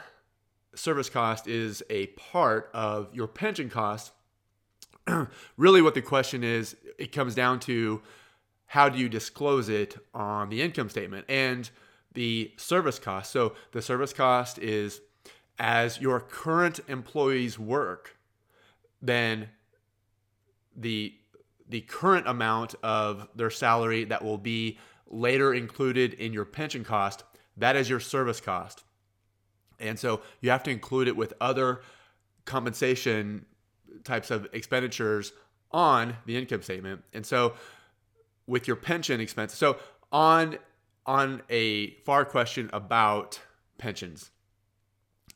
service 0.76 1.10
cost 1.10 1.46
is 1.46 1.82
a 1.90 2.06
part 2.08 2.70
of 2.72 3.14
your 3.14 3.26
pension 3.26 3.68
cost, 3.68 4.12
really 5.56 5.82
what 5.82 5.94
the 5.94 6.02
question 6.02 6.44
is, 6.44 6.76
it 6.98 7.12
comes 7.12 7.34
down 7.34 7.60
to 7.60 8.02
how 8.66 8.88
do 8.88 8.98
you 8.98 9.08
disclose 9.08 9.68
it 9.68 9.96
on 10.12 10.48
the 10.48 10.60
income 10.62 10.90
statement 10.90 11.24
and 11.28 11.70
the 12.14 12.52
service 12.56 12.98
cost. 12.98 13.30
So 13.30 13.54
the 13.72 13.82
service 13.82 14.12
cost 14.12 14.58
is 14.58 15.00
as 15.58 16.00
your 16.00 16.20
current 16.20 16.80
employees 16.88 17.58
work, 17.58 18.16
then 19.00 19.48
the 20.76 21.14
the 21.68 21.80
current 21.80 22.28
amount 22.28 22.76
of 22.82 23.28
their 23.34 23.50
salary 23.50 24.04
that 24.04 24.24
will 24.24 24.38
be 24.38 24.78
later 25.08 25.52
included 25.52 26.14
in 26.14 26.32
your 26.32 26.44
pension 26.44 26.84
cost, 26.84 27.24
that 27.56 27.74
is 27.74 27.90
your 27.90 27.98
service 27.98 28.40
cost. 28.40 28.84
And 29.80 29.98
so 29.98 30.20
you 30.40 30.50
have 30.50 30.62
to 30.64 30.70
include 30.70 31.08
it 31.08 31.16
with 31.16 31.34
other 31.40 31.82
compensation 32.44 33.46
types 34.04 34.30
of 34.30 34.46
expenditures 34.52 35.32
on 35.70 36.16
the 36.26 36.36
income 36.36 36.62
statement. 36.62 37.02
And 37.12 37.26
so 37.26 37.54
with 38.46 38.66
your 38.66 38.76
pension 38.76 39.20
expense, 39.20 39.54
so 39.54 39.78
on 40.12 40.58
on 41.04 41.42
a 41.50 41.90
FAR 42.04 42.24
question 42.24 42.68
about 42.72 43.40
pensions, 43.78 44.30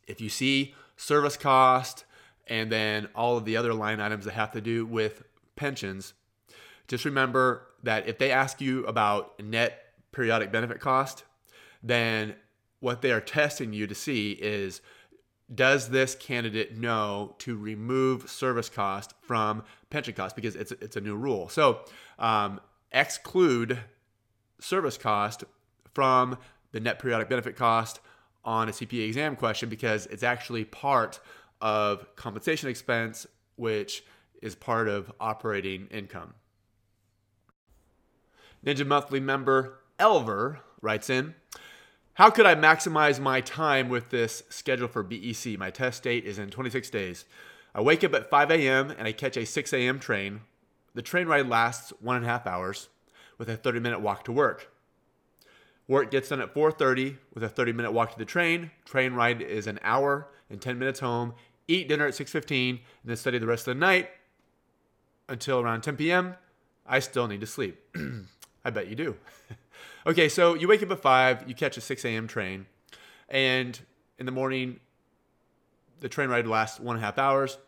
if 0.07 0.21
you 0.21 0.29
see 0.29 0.75
service 0.97 1.37
cost 1.37 2.05
and 2.49 2.73
then 2.73 3.09
all 3.15 3.37
of 3.37 3.45
the 3.45 3.57
other 3.57 3.73
line 3.73 4.01
items 4.01 4.25
that 4.25 4.35
have 4.35 4.51
to 4.53 4.61
do 4.61 4.85
with 4.85 5.23
pensions, 5.55 6.15
just 6.89 7.05
remember 7.05 7.69
that 7.85 8.09
if 8.09 8.19
they 8.19 8.33
ask 8.33 8.61
you 8.61 8.85
about 8.87 9.41
net 9.41 9.81
periodic 10.11 10.51
benefit 10.51 10.81
cost, 10.81 11.25
then 11.83 12.35
what 12.81 13.03
they 13.03 13.13
are 13.13 13.21
testing 13.21 13.73
you 13.73 13.87
to 13.87 13.95
see 13.95 14.33
is 14.33 14.81
does 15.55 15.89
this 15.89 16.15
candidate 16.15 16.77
know 16.77 17.35
to 17.39 17.57
remove 17.57 18.31
service 18.31 18.69
cost 18.69 19.15
from 19.21 19.63
pension 19.91 20.15
cost 20.15 20.37
because 20.37 20.55
it's 20.57 20.73
it's 20.73 20.97
a 20.97 21.01
new 21.01 21.17
rule. 21.17 21.49
So 21.49 21.81
um, 22.19 22.61
exclude 22.93 23.79
service 24.61 24.97
cost 24.97 25.45
from 25.95 26.39
the 26.73 26.81
net 26.81 26.99
periodic 26.99 27.29
benefit 27.29 27.57
cost 27.57 28.01
on 28.45 28.69
a 28.69 28.73
CPA 28.73 29.09
exam 29.09 29.37
question 29.37 29.69
because 29.69 30.07
it's 30.07 30.23
actually 30.23 30.65
part 30.65 31.21
of 31.61 32.07
compensation 32.17 32.69
expense, 32.69 33.27
which 33.57 34.05
is 34.41 34.55
part 34.55 34.89
of 34.89 35.13
operating 35.21 35.89
income. 35.91 36.35
Ninja 38.65 38.87
Monthly 38.87 39.21
member 39.21 39.81
Elver 39.99 40.59
writes 40.81 41.11
in, 41.11 41.35
how 42.15 42.31
could 42.31 42.47
I 42.47 42.55
maximize 42.55 43.21
my 43.21 43.41
time 43.41 43.89
with 43.89 44.11
this 44.11 44.43
schedule 44.49 44.89
for 44.89 45.03
BEC? 45.03 45.59
My 45.59 45.71
test 45.71 46.03
date 46.03 46.25
is 46.25 46.39
in 46.39 46.51
26 46.51 46.91
days. 46.91 47.25
I 47.75 47.81
wake 47.81 48.03
up 48.05 48.15
at 48.15 48.29
5 48.29 48.51
a.m. 48.51 48.91
and 48.91 49.07
I 49.07 49.13
catch 49.13 49.37
a 49.37 49.47
6 49.47 49.73
a.m. 49.73 49.99
train. 49.99 50.41
The 50.95 51.03
train 51.03 51.29
ride 51.29 51.47
lasts 51.47 51.93
one 52.01 52.17
and 52.17 52.25
a 52.25 52.29
half 52.29 52.47
hours 52.47 52.89
with 53.39 53.49
a 53.49 53.57
30 53.57 53.81
minute 53.81 54.01
walk 54.01 54.25
to 54.25 54.33
work. 54.33 54.71
Work 55.87 56.11
gets 56.11 56.29
done 56.29 56.41
at 56.41 56.55
4:30 56.55 57.17
with 57.35 57.43
a 57.43 57.49
30 57.49 57.73
minute 57.73 57.93
walk 57.93 58.13
to 58.13 58.19
the 58.19 58.25
train. 58.25 58.71
Train 58.85 59.15
ride 59.15 59.41
is 59.43 59.67
an 59.67 59.81
hour 59.83 60.29
and 60.49 60.61
10 60.61 60.79
minutes 60.79 61.01
home. 61.01 61.35
Eat 61.67 61.89
dinner 61.89 62.07
at 62.07 62.15
6:15 62.15 62.71
and 62.71 62.81
then 63.05 63.17
study 63.17 63.39
the 63.39 63.47
rest 63.47 63.67
of 63.67 63.75
the 63.75 63.81
night 63.81 64.11
until 65.29 65.61
around 65.61 65.83
10 65.83 65.97
p.m. 65.97 66.37
I 66.87 66.99
still 66.99 67.27
need 67.27 67.41
to 67.41 67.47
sleep. 67.47 67.81
I 68.65 68.71
bet 68.71 68.89
you 68.89 68.95
do. 68.95 69.17
okay, 70.07 70.29
so 70.29 70.55
you 70.55 70.69
wake 70.69 70.83
up 70.83 70.91
at 70.91 71.01
5, 71.01 71.49
you 71.49 71.55
catch 71.55 71.77
a 71.77 71.81
6 71.81 72.05
a.m. 72.05 72.27
train, 72.27 72.67
and 73.29 73.79
in 74.19 74.27
the 74.27 74.33
morning, 74.33 74.81
the 76.01 76.09
train 76.09 76.29
ride 76.29 76.47
lasts 76.47 76.81
one 76.81 76.97
and 76.97 77.03
a 77.03 77.07
half 77.07 77.19
hours. 77.19 77.59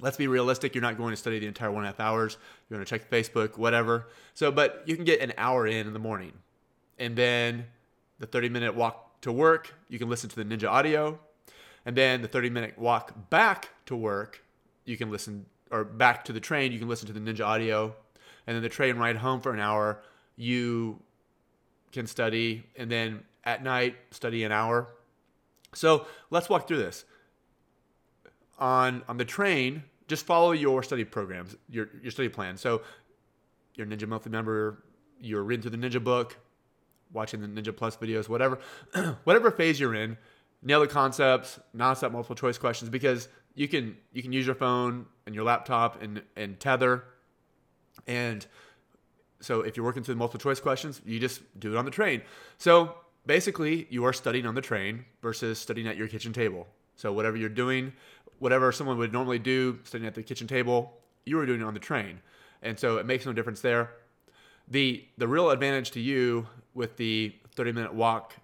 Let's 0.00 0.16
be 0.16 0.28
realistic. 0.28 0.74
You're 0.74 0.82
not 0.82 0.98
going 0.98 1.12
to 1.12 1.16
study 1.16 1.38
the 1.38 1.46
entire 1.46 1.70
one 1.70 1.84
and 1.84 1.86
a 1.86 1.92
half 1.92 2.00
hours. 2.00 2.36
You're 2.68 2.78
going 2.78 2.84
to 2.84 2.90
check 2.90 3.10
Facebook, 3.10 3.56
whatever. 3.56 4.08
So, 4.34 4.52
but 4.52 4.82
you 4.84 4.94
can 4.94 5.06
get 5.06 5.20
an 5.20 5.32
hour 5.38 5.66
in 5.66 5.86
in 5.86 5.92
the 5.94 5.98
morning. 5.98 6.32
And 6.98 7.16
then 7.16 7.66
the 8.18 8.26
30 8.26 8.50
minute 8.50 8.74
walk 8.74 9.22
to 9.22 9.32
work, 9.32 9.74
you 9.88 9.98
can 9.98 10.10
listen 10.10 10.28
to 10.28 10.36
the 10.36 10.44
Ninja 10.44 10.68
audio. 10.68 11.18
And 11.86 11.96
then 11.96 12.20
the 12.20 12.28
30 12.28 12.50
minute 12.50 12.78
walk 12.78 13.30
back 13.30 13.70
to 13.86 13.96
work, 13.96 14.44
you 14.84 14.98
can 14.98 15.10
listen, 15.10 15.46
or 15.70 15.84
back 15.84 16.24
to 16.26 16.32
the 16.32 16.40
train, 16.40 16.72
you 16.72 16.78
can 16.78 16.88
listen 16.88 17.06
to 17.06 17.14
the 17.14 17.20
Ninja 17.20 17.46
audio 17.46 17.94
and 18.46 18.54
then 18.54 18.62
the 18.62 18.68
train 18.68 18.96
ride 18.96 19.16
home 19.16 19.40
for 19.40 19.52
an 19.52 19.60
hour, 19.60 20.02
you 20.36 21.00
can 21.96 22.06
study, 22.06 22.64
and 22.76 22.90
then 22.90 23.22
at 23.44 23.62
night 23.62 23.96
study 24.10 24.44
an 24.44 24.52
hour. 24.52 24.88
So 25.74 26.06
let's 26.30 26.48
walk 26.48 26.68
through 26.68 26.78
this. 26.78 27.04
On 28.58 29.02
on 29.08 29.16
the 29.16 29.24
train, 29.24 29.82
just 30.08 30.24
follow 30.24 30.52
your 30.52 30.82
study 30.82 31.04
programs, 31.04 31.56
your 31.68 31.88
your 32.02 32.10
study 32.10 32.28
plan. 32.28 32.56
So 32.56 32.82
your 33.74 33.86
Ninja 33.86 34.08
Monthly 34.08 34.32
member, 34.32 34.82
you're 35.20 35.42
reading 35.42 35.62
through 35.62 35.78
the 35.78 35.88
Ninja 35.88 36.02
book, 36.02 36.38
watching 37.12 37.40
the 37.40 37.48
Ninja 37.48 37.76
Plus 37.76 37.96
videos, 37.96 38.28
whatever, 38.28 38.58
whatever 39.24 39.50
phase 39.50 39.78
you're 39.78 39.94
in, 39.94 40.16
nail 40.62 40.80
the 40.80 40.86
concepts, 40.86 41.60
nonstop 41.76 42.12
multiple 42.12 42.36
choice 42.36 42.56
questions 42.56 42.90
because 42.90 43.28
you 43.54 43.68
can 43.68 43.96
you 44.12 44.22
can 44.22 44.32
use 44.32 44.46
your 44.46 44.54
phone 44.54 45.06
and 45.26 45.34
your 45.34 45.44
laptop 45.44 46.02
and 46.02 46.22
and 46.36 46.58
tether 46.58 47.04
and 48.06 48.46
so 49.40 49.60
if 49.60 49.76
you're 49.76 49.84
working 49.84 50.02
through 50.02 50.16
multiple 50.16 50.40
choice 50.50 50.60
questions, 50.60 51.00
you 51.04 51.20
just 51.20 51.42
do 51.60 51.74
it 51.74 51.76
on 51.76 51.84
the 51.84 51.90
train. 51.90 52.22
So 52.58 52.94
basically, 53.26 53.86
you 53.90 54.04
are 54.04 54.12
studying 54.12 54.46
on 54.46 54.54
the 54.54 54.60
train 54.60 55.04
versus 55.22 55.58
studying 55.58 55.86
at 55.86 55.96
your 55.96 56.08
kitchen 56.08 56.32
table. 56.32 56.66
So 56.96 57.12
whatever 57.12 57.36
you're 57.36 57.48
doing, 57.48 57.92
whatever 58.38 58.72
someone 58.72 58.98
would 58.98 59.12
normally 59.12 59.38
do 59.38 59.78
studying 59.84 60.06
at 60.06 60.14
the 60.14 60.22
kitchen 60.22 60.46
table, 60.46 60.98
you 61.24 61.38
are 61.38 61.46
doing 61.46 61.60
it 61.60 61.64
on 61.64 61.74
the 61.74 61.80
train. 61.80 62.20
And 62.62 62.78
so 62.78 62.96
it 62.96 63.06
makes 63.06 63.26
no 63.26 63.32
difference 63.32 63.60
there. 63.60 63.90
The 64.68 65.04
the 65.18 65.28
real 65.28 65.50
advantage 65.50 65.90
to 65.92 66.00
you 66.00 66.46
with 66.74 66.96
the 66.96 67.34
30 67.54 67.72
minute 67.72 67.94
walk 67.94 68.34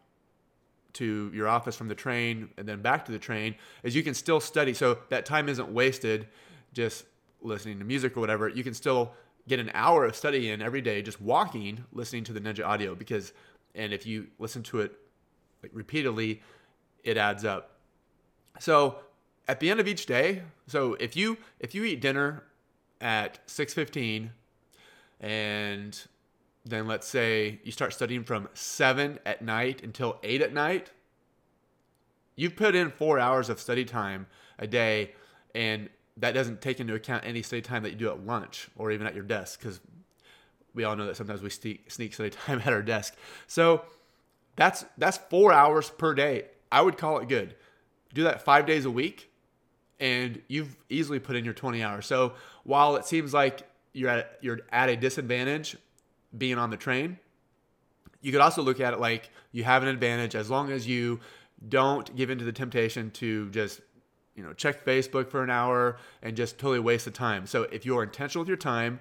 to 0.95 1.31
your 1.35 1.49
office 1.49 1.75
from 1.75 1.89
the 1.89 1.95
train 1.95 2.51
and 2.59 2.69
then 2.69 2.83
back 2.83 3.05
to 3.07 3.13
the 3.13 3.19
train 3.19 3.55
is 3.83 3.97
you 3.97 4.03
can 4.03 4.15
still 4.15 4.41
study. 4.41 4.75
So 4.75 4.99
that 5.09 5.25
time 5.25 5.49
isn't 5.49 5.69
wasted 5.73 6.29
just 6.75 7.05
listening 7.41 7.79
to 7.79 7.85
music 7.85 8.17
or 8.17 8.21
whatever. 8.21 8.49
You 8.49 8.63
can 8.63 8.75
still 8.75 9.13
get 9.49 9.59
an 9.59 9.71
hour 9.75 10.05
of 10.05 10.15
study 10.15 10.51
in 10.51 10.63
every 10.63 10.81
day 10.81 11.03
just 11.03 11.21
walking 11.21 11.85
listening 11.93 12.25
to 12.25 12.33
the 12.33 12.41
ninja 12.41 12.65
audio 12.65 12.95
because 12.95 13.33
and 13.75 13.93
if 13.93 14.07
you 14.07 14.27
listen 14.39 14.63
to 14.63 14.81
it 14.81 14.93
like 15.63 15.73
repeatedly 15.75 16.43
it 17.05 17.17
adds 17.17 17.45
up. 17.45 17.77
So 18.61 18.99
at 19.49 19.59
the 19.59 19.71
end 19.71 19.81
of 19.81 19.89
each 19.89 20.07
day 20.07 20.43
so 20.67 20.95
if 20.95 21.17
you 21.17 21.39
if 21.59 21.75
you 21.75 21.85
eat 21.85 22.01
dinner 22.01 22.45
at 23.01 23.45
6.15 23.49 24.31
and 25.21 26.07
then 26.65 26.87
let's 26.87 27.09
say 27.09 27.61
you 27.65 27.73
start 27.73 27.93
studying 27.93 28.23
from 28.23 28.49
7 28.55 29.19
at 29.27 29.43
night 29.43 29.83
until 29.83 30.19
8 30.23 30.43
at 30.43 30.53
night 30.53 30.91
you've 32.37 32.55
put 32.55 32.75
in 32.75 32.91
four 32.91 33.19
hours 33.19 33.49
of 33.49 33.59
study 33.59 33.85
time 33.85 34.27
a 34.59 34.67
day 34.67 35.13
and 35.55 35.89
that 36.19 36.33
doesn't 36.33 36.61
take 36.61 36.81
into 36.81 36.95
account 36.95 37.25
any 37.25 37.43
study 37.43 37.63
time 37.63 37.83
that 37.83 37.91
you 37.91 37.97
do 37.97 38.09
at 38.09 38.25
lunch 38.27 38.69
or 38.77 38.91
even 38.91 39.07
at 39.07 39.15
your 39.15 39.25
desk 39.25 39.59
because 39.59 39.81
we 40.75 40.85
all 40.85 40.97
know 40.97 41.07
that 41.07 41.17
sometimes 41.17 41.43
we 41.43 41.51
sneak, 41.51 41.91
sneak 41.91 42.15
study 42.15 42.31
time 42.47 42.61
at 42.61 42.73
our 42.73 42.83
desk. 42.83 43.15
So 43.47 43.83
that's 44.57 44.85
that's 44.99 45.17
four 45.17 45.53
hours 45.53 45.91
per 45.91 46.15
day. 46.15 46.47
I 46.71 46.83
would 46.83 46.97
call 46.97 47.19
it 47.19 47.29
good. 47.29 47.55
Do 48.15 48.25
that 48.25 48.43
five 48.43 48.67
days 48.67 48.85
a 48.85 48.91
week, 48.91 49.31
and 50.01 50.41
you've 50.49 50.77
easily 50.89 51.19
put 51.19 51.37
in 51.37 51.45
your 51.45 51.55
20 51.55 51.83
hours. 51.83 52.07
So 52.07 52.35
while 52.65 52.97
it 52.97 53.07
seems 53.07 53.33
like 53.33 53.63
you're 53.93 54.11
at 54.11 54.39
you're 54.41 54.61
at 54.71 54.89
a 54.89 54.97
disadvantage 54.97 55.77
being 56.37 56.59
on 56.59 56.71
the 56.71 56.77
train, 56.77 57.19
you 58.21 58.33
could 58.33 58.41
also 58.41 58.63
look 58.63 58.81
at 58.81 58.93
it 58.93 59.01
like 59.01 59.31
you 59.53 59.65
have 59.65 59.83
an 59.83 59.89
advantage 59.89 60.35
as 60.35 60.51
long 60.51 60.71
as 60.71 60.87
you 60.87 61.21
don't 61.69 62.15
give 62.17 62.31
into 62.31 62.45
the 62.45 62.53
temptation 62.53 63.11
to 63.13 63.49
just 63.51 63.81
you 64.35 64.43
know, 64.43 64.53
check 64.53 64.85
Facebook 64.85 65.29
for 65.29 65.43
an 65.43 65.51
hour 65.51 65.97
and 66.23 66.37
just 66.37 66.59
totally 66.59 66.81
waste 66.81 67.05
the 67.05 67.11
time. 67.11 67.47
So 67.47 67.65
if 67.65 67.85
you're 67.85 68.03
intentional 68.03 68.43
with 68.43 68.49
your 68.49 68.57
time, 68.57 69.01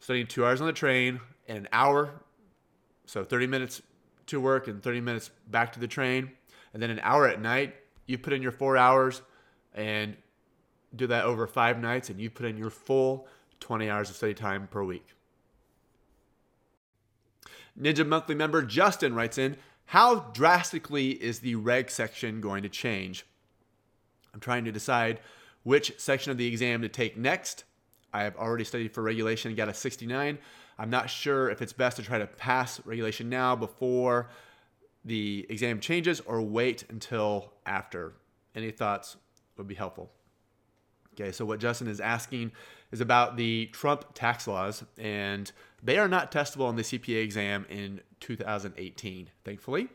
studying 0.00 0.26
two 0.26 0.44
hours 0.44 0.60
on 0.60 0.66
the 0.66 0.72
train 0.72 1.20
and 1.48 1.58
an 1.58 1.68
hour, 1.72 2.10
so 3.06 3.24
30 3.24 3.46
minutes 3.46 3.82
to 4.26 4.40
work 4.40 4.68
and 4.68 4.82
30 4.82 5.00
minutes 5.00 5.30
back 5.48 5.72
to 5.72 5.80
the 5.80 5.88
train, 5.88 6.30
and 6.72 6.82
then 6.82 6.90
an 6.90 7.00
hour 7.02 7.26
at 7.26 7.40
night, 7.40 7.74
you 8.06 8.18
put 8.18 8.32
in 8.32 8.42
your 8.42 8.52
four 8.52 8.76
hours 8.76 9.22
and 9.74 10.16
do 10.94 11.06
that 11.08 11.24
over 11.24 11.46
five 11.46 11.80
nights, 11.80 12.10
and 12.10 12.20
you 12.20 12.30
put 12.30 12.46
in 12.46 12.56
your 12.56 12.70
full 12.70 13.26
20 13.60 13.90
hours 13.90 14.10
of 14.10 14.16
study 14.16 14.34
time 14.34 14.68
per 14.68 14.82
week. 14.82 15.06
Ninja 17.78 18.06
Monthly 18.06 18.34
member 18.34 18.62
Justin 18.62 19.14
writes 19.14 19.38
in, 19.38 19.56
How 19.86 20.20
drastically 20.32 21.10
is 21.10 21.40
the 21.40 21.56
reg 21.56 21.90
section 21.90 22.40
going 22.40 22.62
to 22.62 22.68
change? 22.68 23.26
I'm 24.36 24.40
trying 24.40 24.66
to 24.66 24.72
decide 24.72 25.20
which 25.62 25.94
section 25.96 26.30
of 26.30 26.36
the 26.36 26.46
exam 26.46 26.82
to 26.82 26.90
take 26.90 27.16
next. 27.16 27.64
I 28.12 28.22
have 28.24 28.36
already 28.36 28.64
studied 28.64 28.92
for 28.92 29.02
regulation 29.02 29.48
and 29.48 29.56
got 29.56 29.70
a 29.70 29.72
69. 29.72 30.36
I'm 30.78 30.90
not 30.90 31.08
sure 31.08 31.48
if 31.48 31.62
it's 31.62 31.72
best 31.72 31.96
to 31.96 32.02
try 32.02 32.18
to 32.18 32.26
pass 32.26 32.84
regulation 32.84 33.30
now 33.30 33.56
before 33.56 34.28
the 35.06 35.46
exam 35.48 35.80
changes 35.80 36.20
or 36.20 36.42
wait 36.42 36.84
until 36.90 37.54
after. 37.64 38.12
Any 38.54 38.72
thoughts 38.72 39.16
would 39.56 39.66
be 39.66 39.74
helpful. 39.74 40.10
Okay, 41.14 41.32
so 41.32 41.46
what 41.46 41.58
Justin 41.58 41.88
is 41.88 41.98
asking 41.98 42.52
is 42.92 43.00
about 43.00 43.38
the 43.38 43.70
Trump 43.72 44.04
tax 44.12 44.46
laws, 44.46 44.84
and 44.98 45.50
they 45.82 45.96
are 45.96 46.08
not 46.08 46.30
testable 46.30 46.66
on 46.66 46.76
the 46.76 46.82
CPA 46.82 47.24
exam 47.24 47.64
in 47.70 48.02
2018, 48.20 49.30
thankfully. 49.46 49.88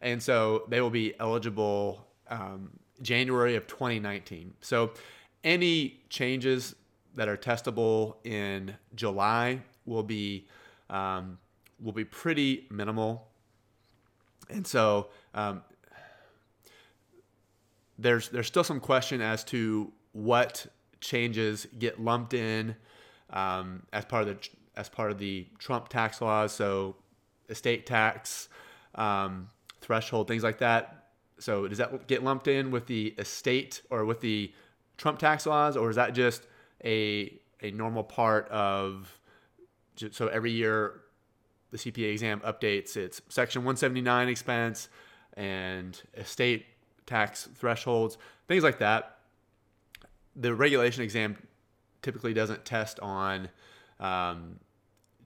And 0.00 0.22
so 0.22 0.64
they 0.68 0.80
will 0.80 0.88
be 0.88 1.12
eligible 1.20 2.06
um, 2.30 2.70
January 3.00 3.56
of 3.56 3.66
2019. 3.66 4.54
So 4.60 4.92
any 5.44 6.00
changes 6.08 6.74
that 7.14 7.28
are 7.28 7.36
testable 7.36 8.16
in 8.24 8.74
July 8.94 9.60
will 9.84 10.02
be 10.02 10.46
um, 10.90 11.38
will 11.80 11.92
be 11.92 12.04
pretty 12.04 12.66
minimal. 12.70 13.28
And 14.50 14.66
so 14.66 15.08
um, 15.34 15.62
there's 17.98 18.28
there's 18.28 18.46
still 18.46 18.64
some 18.64 18.80
question 18.80 19.20
as 19.20 19.44
to 19.44 19.92
what 20.12 20.66
changes 21.00 21.66
get 21.78 22.00
lumped 22.00 22.34
in 22.34 22.76
um, 23.30 23.82
as 23.92 24.04
part 24.04 24.28
of 24.28 24.28
the 24.28 24.48
as 24.76 24.88
part 24.88 25.10
of 25.10 25.18
the 25.18 25.46
Trump 25.58 25.88
tax 25.88 26.20
laws. 26.20 26.52
So 26.52 26.96
estate 27.48 27.86
tax 27.86 28.48
um, 28.94 29.48
threshold, 29.80 30.28
things 30.28 30.42
like 30.42 30.58
that. 30.58 31.01
So 31.42 31.66
does 31.66 31.78
that 31.78 32.06
get 32.06 32.22
lumped 32.22 32.46
in 32.46 32.70
with 32.70 32.86
the 32.86 33.14
estate 33.18 33.82
or 33.90 34.04
with 34.04 34.20
the 34.20 34.52
Trump 34.96 35.18
tax 35.18 35.44
laws, 35.44 35.76
or 35.76 35.90
is 35.90 35.96
that 35.96 36.14
just 36.14 36.46
a 36.84 37.38
a 37.60 37.70
normal 37.72 38.04
part 38.04 38.48
of 38.48 39.18
so 40.10 40.28
every 40.28 40.52
year 40.52 41.00
the 41.70 41.78
CPA 41.78 42.12
exam 42.12 42.40
updates 42.40 42.96
its 42.96 43.20
section 43.28 43.62
179 43.62 44.28
expense 44.28 44.88
and 45.34 46.00
estate 46.16 46.66
tax 47.06 47.48
thresholds, 47.54 48.18
things 48.46 48.62
like 48.62 48.78
that. 48.78 49.18
The 50.36 50.54
regulation 50.54 51.02
exam 51.02 51.36
typically 52.02 52.34
doesn't 52.34 52.64
test 52.64 53.00
on 53.00 53.48
um, 53.98 54.60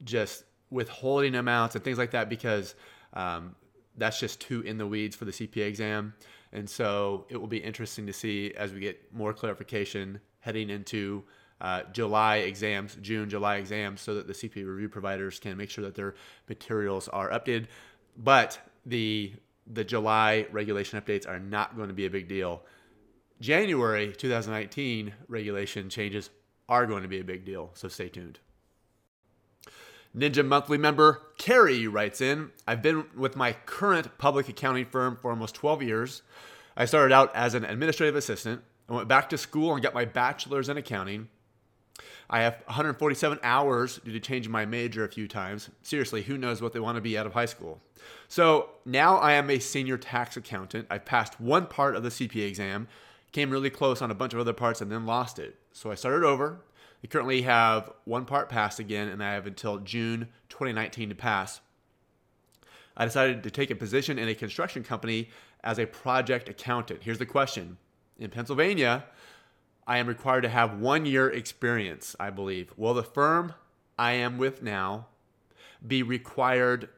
just 0.04 0.44
withholding 0.70 1.34
amounts 1.34 1.74
and 1.74 1.84
things 1.84 1.98
like 1.98 2.12
that 2.12 2.28
because 2.28 2.74
um, 3.12 3.54
that's 3.96 4.20
just 4.20 4.40
too 4.40 4.60
in 4.62 4.78
the 4.78 4.86
weeds 4.86 5.16
for 5.16 5.24
the 5.24 5.32
CPA 5.32 5.66
exam. 5.66 6.14
And 6.52 6.68
so 6.68 7.26
it 7.28 7.36
will 7.36 7.48
be 7.48 7.58
interesting 7.58 8.06
to 8.06 8.12
see 8.12 8.52
as 8.56 8.72
we 8.72 8.80
get 8.80 9.12
more 9.14 9.32
clarification 9.32 10.20
heading 10.40 10.70
into 10.70 11.24
uh, 11.60 11.82
July 11.92 12.36
exams, 12.38 12.96
June, 13.00 13.28
July 13.28 13.56
exams, 13.56 14.00
so 14.00 14.14
that 14.14 14.26
the 14.26 14.32
CPA 14.32 14.66
review 14.66 14.88
providers 14.88 15.38
can 15.38 15.56
make 15.56 15.70
sure 15.70 15.84
that 15.84 15.94
their 15.94 16.14
materials 16.48 17.08
are 17.08 17.30
updated. 17.30 17.66
But 18.16 18.58
the 18.84 19.32
the 19.66 19.84
July 19.84 20.46
regulation 20.52 21.00
updates 21.00 21.28
are 21.28 21.40
not 21.40 21.76
going 21.76 21.88
to 21.88 21.94
be 21.94 22.06
a 22.06 22.10
big 22.10 22.28
deal. 22.28 22.62
January 23.40 24.12
2019 24.12 25.12
regulation 25.28 25.90
changes 25.90 26.30
are 26.68 26.86
going 26.86 27.02
to 27.02 27.08
be 27.08 27.20
a 27.20 27.24
big 27.24 27.44
deal, 27.44 27.70
so 27.74 27.88
stay 27.88 28.08
tuned. 28.08 28.38
Ninja 30.16 30.44
Monthly 30.44 30.78
member 30.78 31.20
Carrie 31.36 31.86
writes 31.86 32.22
in 32.22 32.50
I've 32.66 32.80
been 32.80 33.04
with 33.14 33.36
my 33.36 33.52
current 33.66 34.16
public 34.16 34.48
accounting 34.48 34.86
firm 34.86 35.18
for 35.20 35.30
almost 35.30 35.54
12 35.54 35.82
years. 35.82 36.22
I 36.76 36.86
started 36.86 37.12
out 37.12 37.34
as 37.34 37.54
an 37.54 37.64
administrative 37.64 38.16
assistant. 38.16 38.62
I 38.88 38.94
went 38.94 39.08
back 39.08 39.28
to 39.30 39.38
school 39.38 39.74
and 39.74 39.82
got 39.82 39.94
my 39.94 40.06
bachelor's 40.06 40.68
in 40.68 40.78
accounting. 40.78 41.28
I 42.30 42.40
have 42.40 42.62
147 42.66 43.38
hours 43.42 44.00
due 44.04 44.12
to 44.12 44.20
changing 44.20 44.50
my 44.50 44.64
major 44.64 45.04
a 45.04 45.08
few 45.08 45.28
times. 45.28 45.70
Seriously, 45.82 46.22
who 46.22 46.38
knows 46.38 46.62
what 46.62 46.72
they 46.72 46.80
want 46.80 46.96
to 46.96 47.02
be 47.02 47.16
out 47.16 47.26
of 47.26 47.34
high 47.34 47.46
school? 47.46 47.80
So 48.28 48.70
now 48.84 49.16
I 49.16 49.32
am 49.32 49.50
a 49.50 49.58
senior 49.58 49.96
tax 49.96 50.36
accountant. 50.36 50.86
I've 50.90 51.04
passed 51.04 51.40
one 51.40 51.66
part 51.66 51.94
of 51.94 52.02
the 52.02 52.08
CPA 52.08 52.48
exam, 52.48 52.88
came 53.32 53.50
really 53.50 53.70
close 53.70 54.02
on 54.02 54.10
a 54.10 54.14
bunch 54.14 54.34
of 54.34 54.40
other 54.40 54.52
parts, 54.52 54.80
and 54.80 54.90
then 54.90 55.06
lost 55.06 55.38
it. 55.38 55.56
So 55.72 55.90
I 55.90 55.94
started 55.94 56.24
over. 56.24 56.60
I 57.06 57.08
currently 57.08 57.42
have 57.42 57.92
one 58.04 58.24
part 58.24 58.48
passed 58.48 58.80
again, 58.80 59.06
and 59.06 59.22
I 59.22 59.34
have 59.34 59.46
until 59.46 59.78
June 59.78 60.26
2019 60.48 61.10
to 61.10 61.14
pass. 61.14 61.60
I 62.96 63.04
decided 63.04 63.44
to 63.44 63.50
take 63.52 63.70
a 63.70 63.76
position 63.76 64.18
in 64.18 64.28
a 64.28 64.34
construction 64.34 64.82
company 64.82 65.28
as 65.62 65.78
a 65.78 65.86
project 65.86 66.48
accountant. 66.48 67.04
Here's 67.04 67.18
the 67.18 67.24
question 67.24 67.76
In 68.18 68.30
Pennsylvania, 68.30 69.04
I 69.86 69.98
am 69.98 70.08
required 70.08 70.40
to 70.40 70.48
have 70.48 70.80
one 70.80 71.06
year 71.06 71.30
experience, 71.30 72.16
I 72.18 72.30
believe. 72.30 72.72
Will 72.76 72.94
the 72.94 73.04
firm 73.04 73.54
I 73.96 74.14
am 74.14 74.36
with 74.36 74.60
now 74.60 75.06
be 75.86 76.02
required 76.02 76.88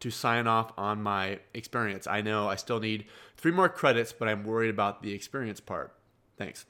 to 0.00 0.10
sign 0.10 0.48
off 0.48 0.72
on 0.76 1.00
my 1.00 1.38
experience? 1.54 2.08
I 2.08 2.20
know 2.20 2.48
I 2.48 2.56
still 2.56 2.80
need 2.80 3.06
three 3.36 3.52
more 3.52 3.68
credits, 3.68 4.12
but 4.12 4.26
I'm 4.26 4.42
worried 4.42 4.70
about 4.70 5.04
the 5.04 5.12
experience 5.12 5.60
part. 5.60 5.94
Thanks. 6.36 6.66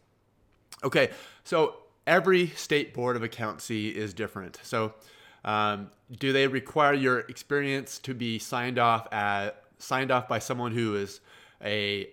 Okay, 0.84 1.10
so 1.42 1.76
every 2.06 2.48
state 2.48 2.94
board 2.94 3.16
of 3.16 3.22
accountancy 3.22 3.88
is 3.88 4.14
different. 4.14 4.58
So, 4.62 4.94
um, 5.44 5.90
do 6.18 6.32
they 6.32 6.46
require 6.46 6.94
your 6.94 7.20
experience 7.20 7.98
to 8.00 8.14
be 8.14 8.38
signed 8.38 8.78
off 8.78 9.12
at 9.12 9.64
signed 9.78 10.12
off 10.12 10.28
by 10.28 10.38
someone 10.38 10.72
who 10.72 10.94
is 10.94 11.20
a 11.62 12.08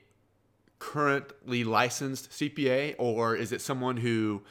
currently 0.80 1.64
licensed 1.64 2.32
CPA, 2.32 2.96
or 2.98 3.36
is 3.36 3.52
it 3.52 3.62
someone 3.62 3.98
who 3.98 4.42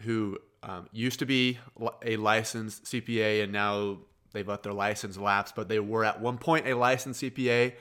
who 0.00 0.38
um, 0.62 0.88
used 0.92 1.20
to 1.20 1.26
be 1.26 1.58
a 2.02 2.16
licensed 2.16 2.84
CPA 2.84 3.44
and 3.44 3.52
now 3.52 3.98
they've 4.32 4.48
let 4.48 4.62
their 4.62 4.72
license 4.72 5.16
lapse, 5.16 5.52
but 5.54 5.68
they 5.68 5.78
were 5.78 6.04
at 6.04 6.20
one 6.20 6.38
point 6.38 6.66
a 6.66 6.74
licensed 6.74 7.22
CPA 7.22 7.74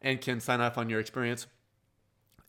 and 0.00 0.20
can 0.20 0.40
sign 0.40 0.60
off 0.60 0.78
on 0.78 0.88
your 0.88 0.98
experience? 0.98 1.46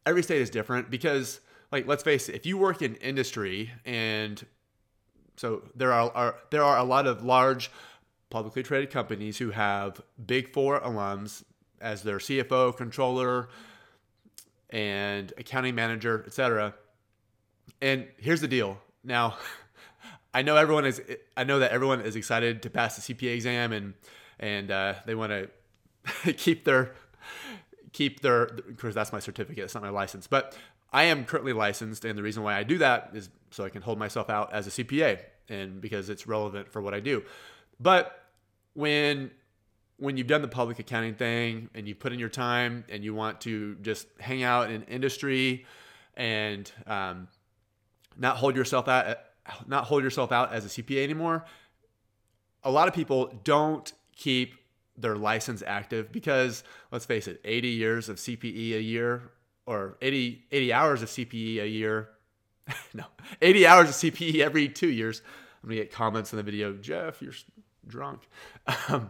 Every 0.06 0.24
state 0.24 0.42
is 0.42 0.50
different 0.50 0.90
because 0.90 1.40
like 1.74 1.88
let's 1.88 2.04
face 2.04 2.30
it, 2.30 2.36
if 2.36 2.46
you 2.46 2.58
work 2.58 2.82
in 2.84 2.96
industry 2.96 3.72
and 3.84 4.46
so 5.36 5.64
there 5.76 5.92
are, 5.92 6.12
are 6.14 6.36
there 6.52 6.64
are 6.64 6.78
a 6.78 6.84
lot 6.84 7.08
of 7.08 7.24
large 7.24 7.72
publicly 8.30 8.62
traded 8.62 8.92
companies 8.92 9.40
who 9.40 9.50
have 9.50 10.00
big 10.24 10.54
four 10.54 10.80
alums 10.80 11.44
as 11.82 12.04
their 12.04 12.20
CFO, 12.20 12.78
controller, 12.78 13.50
and 14.70 15.34
accounting 15.38 15.74
manager, 15.74 16.24
etc. 16.28 16.76
And 17.82 18.08
here's 18.18 18.42
the 18.42 18.48
deal. 18.48 18.80
Now, 19.04 19.38
I 20.34 20.44
know 20.44 20.56
everyone 20.56 20.86
is. 20.86 21.02
I 21.36 21.44
know 21.44 21.58
that 21.58 21.72
everyone 21.72 22.02
is 22.02 22.16
excited 22.16 22.62
to 22.62 22.70
pass 22.70 22.96
the 22.96 23.14
CPA 23.14 23.34
exam, 23.34 23.72
and 23.72 23.96
and 24.40 24.70
uh, 24.70 24.94
they 25.08 25.16
want 25.16 25.32
to 25.32 26.34
keep 26.34 26.66
their 26.66 26.94
keep 27.94 28.22
their. 28.22 28.46
Because 28.46 28.94
that's 28.94 29.12
my 29.12 29.20
certificate. 29.20 29.64
It's 29.64 29.74
not 29.74 29.82
my 29.82 29.90
license, 29.90 30.28
but 30.28 30.56
I 30.94 31.06
am 31.06 31.26
currently 31.26 31.54
licensed, 31.54 32.06
and 32.06 32.18
the 32.18 32.24
reason 32.24 32.44
why 32.44 32.56
I 32.56 32.64
do 32.64 32.78
that 32.78 33.10
is 33.14 33.30
so 33.50 33.66
I 33.66 33.70
can 33.70 33.82
hold 33.82 33.98
myself 33.98 34.30
out 34.30 34.54
as 34.54 34.68
a 34.68 34.70
CPA, 34.70 35.20
and 35.50 35.82
because 35.82 36.10
it's 36.10 36.28
relevant 36.28 36.72
for 36.72 36.82
what 36.82 36.94
I 36.94 37.00
do. 37.00 37.24
But 37.80 38.24
when 38.74 39.32
when 39.98 40.18
you've 40.18 40.28
done 40.28 40.42
the 40.42 40.48
public 40.48 40.80
accounting 40.80 41.14
thing 41.16 41.70
and 41.74 41.88
you 41.88 41.96
put 41.96 42.12
in 42.12 42.20
your 42.20 42.30
time 42.30 42.84
and 42.90 43.04
you 43.04 43.14
want 43.14 43.40
to 43.42 43.76
just 43.76 44.08
hang 44.20 44.44
out 44.44 44.70
in 44.70 44.84
industry 44.84 45.66
and 46.16 46.70
um, 46.88 47.28
not 48.18 48.38
hold 48.38 48.56
yourself 48.56 48.88
out 48.88 49.18
not 49.68 49.86
hold 49.86 50.04
yourself 50.04 50.32
out 50.32 50.54
as 50.54 50.66
a 50.66 50.70
CPA 50.70 51.04
anymore, 51.04 51.46
a 52.64 52.72
lot 52.72 52.88
of 52.88 52.94
people 52.94 53.34
don't 53.44 53.92
keep 54.16 54.56
their 54.96 55.16
license 55.16 55.64
active 55.66 56.12
because 56.12 56.64
let's 56.92 57.06
face 57.06 57.28
it, 57.28 57.42
80 57.44 57.68
years 57.70 58.10
of 58.10 58.18
CPE 58.18 58.76
a 58.76 58.82
year 58.82 59.32
or 59.66 59.98
80, 60.02 60.46
80 60.52 60.74
hours 60.74 61.02
of 61.02 61.10
CPE 61.10 61.62
a 61.62 61.68
year. 61.68 62.10
no, 62.94 63.06
80 63.42 63.68
hours 63.68 63.90
of 63.90 63.96
CPE 63.96 64.40
every 64.40 64.70
two 64.70 64.90
years. 64.90 65.22
I'm 65.62 65.70
gonna 65.70 65.82
get 65.82 65.92
comments 65.92 66.34
in 66.34 66.38
the 66.38 66.44
video. 66.44 66.74
Jeff, 66.74 67.22
you're 67.22 67.34
drunk. 67.88 68.22
Um, 68.90 69.10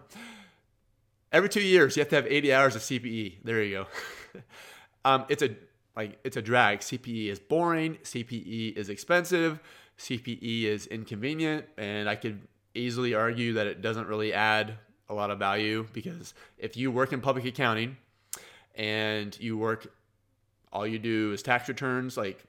every 1.31 1.49
two 1.49 1.61
years, 1.61 1.95
you 1.95 2.01
have 2.01 2.09
to 2.09 2.15
have 2.15 2.27
80 2.27 2.53
hours 2.53 2.75
of 2.75 2.81
CPE. 2.81 3.37
There 3.43 3.63
you 3.63 3.85
go. 4.33 4.41
um, 5.05 5.25
it's 5.29 5.41
a 5.41 5.55
like 5.95 6.19
it's 6.23 6.37
a 6.37 6.41
drag. 6.41 6.79
CPE 6.79 7.27
is 7.27 7.39
boring. 7.39 7.95
CPE 8.03 8.75
is 8.75 8.89
expensive. 8.89 9.59
CPE 9.99 10.63
is 10.63 10.87
inconvenient, 10.87 11.65
and 11.77 12.09
I 12.09 12.15
could 12.15 12.41
easily 12.73 13.13
argue 13.13 13.53
that 13.53 13.67
it 13.67 13.81
doesn't 13.81 14.07
really 14.07 14.33
add 14.33 14.73
a 15.09 15.13
lot 15.13 15.29
of 15.29 15.37
value 15.37 15.85
because 15.93 16.33
if 16.57 16.75
you 16.75 16.91
work 16.91 17.13
in 17.13 17.21
public 17.21 17.45
accounting 17.45 17.97
and 18.75 19.39
you 19.39 19.57
work 19.57 19.93
all 20.73 20.85
you 20.85 20.99
do 20.99 21.31
is 21.31 21.41
tax 21.41 21.69
returns 21.69 22.17
like 22.17 22.43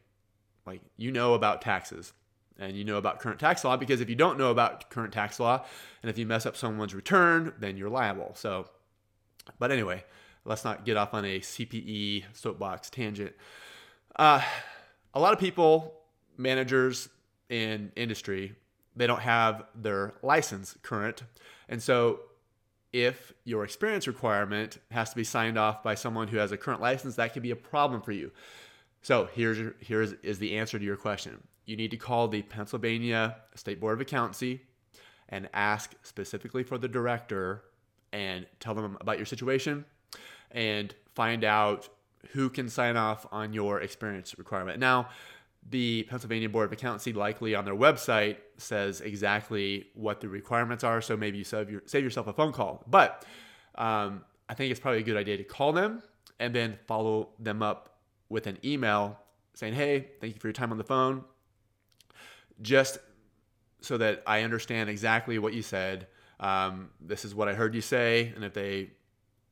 like 0.66 0.80
you 0.96 1.12
know 1.12 1.34
about 1.34 1.60
taxes 1.62 2.12
and 2.58 2.76
you 2.76 2.84
know 2.84 2.96
about 2.96 3.20
current 3.20 3.38
tax 3.38 3.64
law 3.64 3.76
because 3.76 4.00
if 4.00 4.08
you 4.08 4.16
don't 4.16 4.38
know 4.38 4.50
about 4.50 4.88
current 4.90 5.12
tax 5.12 5.38
law 5.38 5.64
and 6.02 6.10
if 6.10 6.18
you 6.18 6.26
mess 6.26 6.46
up 6.46 6.56
someone's 6.56 6.94
return 6.94 7.52
then 7.60 7.76
you're 7.76 7.90
liable. 7.90 8.32
So 8.34 8.68
but 9.58 9.70
anyway 9.70 10.02
let's 10.44 10.64
not 10.64 10.84
get 10.84 10.96
off 10.96 11.14
on 11.14 11.24
a 11.24 11.40
cpe 11.40 12.24
soapbox 12.32 12.90
tangent. 12.90 13.34
Uh, 14.16 14.42
a 15.12 15.20
lot 15.20 15.32
of 15.32 15.38
people 15.38 15.94
managers 16.37 17.08
in 17.50 17.92
industry 17.94 18.54
they 18.96 19.06
don't 19.06 19.20
have 19.20 19.64
their 19.74 20.14
license 20.22 20.76
current. 20.82 21.24
And 21.68 21.82
so 21.82 22.20
if 22.94 23.33
your 23.42 23.64
experience 23.64 24.07
requirement 24.07 24.78
has 24.92 25.11
to 25.11 25.16
be 25.16 25.24
signed 25.24 25.59
off 25.59 25.83
by 25.83 25.96
someone 25.96 26.28
who 26.28 26.37
has 26.37 26.52
a 26.52 26.57
current 26.57 26.80
license, 26.80 27.16
that 27.16 27.33
could 27.33 27.42
be 27.42 27.50
a 27.50 27.57
problem 27.57 28.00
for 28.00 28.12
you. 28.12 28.30
So 29.02 29.28
here's 29.35 29.59
your, 29.59 29.74
here's 29.80 30.12
is 30.22 30.38
the 30.38 30.57
answer 30.57 30.78
to 30.78 30.85
your 30.85 30.96
question. 30.96 31.42
You 31.66 31.76
need 31.76 31.90
to 31.90 31.96
call 31.96 32.28
the 32.28 32.42
Pennsylvania 32.42 33.37
State 33.57 33.80
Board 33.80 33.94
of 33.94 34.00
Accountancy 34.00 34.62
and 35.28 35.48
ask 35.52 35.94
specifically 36.02 36.62
for 36.62 36.78
the 36.78 36.87
director 36.87 37.64
and 38.12 38.46
tell 38.61 38.74
them 38.74 38.96
about 39.00 39.16
your 39.16 39.26
situation 39.26 39.85
and 40.52 40.94
find 41.16 41.42
out 41.42 41.88
who 42.30 42.48
can 42.48 42.68
sign 42.68 42.96
off 42.96 43.26
on 43.33 43.52
your 43.52 43.80
experience 43.80 44.38
requirement. 44.38 44.78
Now, 44.78 45.09
the 45.70 46.05
Pennsylvania 46.05 46.48
Board 46.48 46.66
of 46.66 46.72
Accountancy 46.72 47.12
likely 47.12 47.55
on 47.55 47.64
their 47.64 47.74
website 47.74 48.37
says 48.59 49.00
exactly 49.00 49.87
what 49.94 50.20
the 50.20 50.29
requirements 50.29 50.85
are. 50.85 51.00
So 51.00 51.16
maybe 51.16 51.38
you 51.38 51.44
save, 51.44 51.70
your, 51.70 51.83
save 51.87 52.05
yourself 52.05 52.27
a 52.27 52.33
phone 52.33 52.53
call. 52.53 52.85
But 52.87 53.24
um, 53.77 54.24
I 54.48 54.55
think 54.55 54.70
it's 54.70 54.81
probably 54.81 55.00
a 55.00 55.05
good 55.05 55.16
idea 55.16 55.37
to 55.38 55.44
call 55.44 55.72
them 55.72 56.03
and 56.38 56.55
then 56.55 56.79
follow 56.87 57.31
them 57.38 57.62
up 57.62 57.98
with 58.29 58.46
an 58.46 58.59
email 58.64 59.18
saying, 59.55 59.74
hey, 59.74 60.09
thank 60.20 60.35
you 60.35 60.40
for 60.40 60.48
your 60.48 60.53
time 60.53 60.70
on 60.70 60.79
the 60.79 60.85
phone. 60.85 61.24
Just 62.61 62.98
so 63.81 63.96
that 63.98 64.22
I 64.27 64.42
understand 64.42 64.90
exactly 64.90 65.38
what 65.38 65.55
you 65.55 65.62
said. 65.62 66.09
Um, 66.40 66.90
this 67.00 67.24
is 67.24 67.35
what 67.35 67.48
I 67.48 67.55
heard 67.55 67.74
you 67.74 67.81
say. 67.81 68.33
And 68.35 68.44
if 68.44 68.53
they 68.55 68.90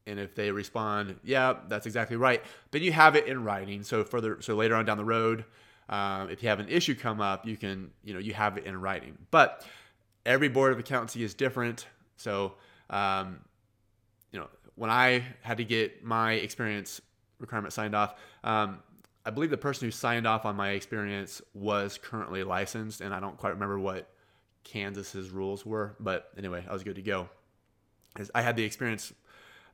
and 0.06 0.18
if 0.18 0.34
they 0.34 0.50
respond, 0.50 1.20
yeah, 1.22 1.54
that's 1.68 1.86
exactly 1.86 2.16
right, 2.16 2.42
then 2.72 2.82
you 2.82 2.92
have 2.92 3.14
it 3.14 3.26
in 3.26 3.44
writing. 3.44 3.84
So 3.84 4.02
further, 4.02 4.40
so 4.40 4.56
later 4.56 4.74
on 4.74 4.84
down 4.84 4.96
the 4.96 5.04
road, 5.04 5.44
um, 5.92 6.30
if 6.30 6.42
you 6.42 6.48
have 6.48 6.58
an 6.58 6.70
issue 6.70 6.94
come 6.94 7.20
up, 7.20 7.46
you 7.46 7.54
can, 7.54 7.90
you 8.02 8.14
know, 8.14 8.18
you 8.18 8.32
have 8.32 8.56
it 8.56 8.64
in 8.64 8.80
writing. 8.80 9.18
But 9.30 9.66
every 10.24 10.48
board 10.48 10.72
of 10.72 10.78
accountancy 10.78 11.22
is 11.22 11.34
different. 11.34 11.86
So, 12.16 12.54
um, 12.88 13.40
you 14.32 14.40
know, 14.40 14.48
when 14.74 14.88
I 14.88 15.22
had 15.42 15.58
to 15.58 15.64
get 15.64 16.02
my 16.02 16.32
experience 16.32 17.02
requirement 17.38 17.74
signed 17.74 17.94
off, 17.94 18.14
um, 18.42 18.78
I 19.26 19.30
believe 19.30 19.50
the 19.50 19.58
person 19.58 19.86
who 19.86 19.90
signed 19.90 20.26
off 20.26 20.46
on 20.46 20.56
my 20.56 20.70
experience 20.70 21.42
was 21.52 21.98
currently 21.98 22.42
licensed, 22.42 23.02
and 23.02 23.12
I 23.12 23.20
don't 23.20 23.36
quite 23.36 23.50
remember 23.50 23.78
what 23.78 24.08
Kansas's 24.64 25.28
rules 25.28 25.66
were, 25.66 25.94
but 26.00 26.30
anyway, 26.38 26.64
I 26.66 26.72
was 26.72 26.82
good 26.84 26.96
to 26.96 27.02
go. 27.02 27.28
I 28.34 28.40
had 28.40 28.56
the 28.56 28.64
experience 28.64 29.12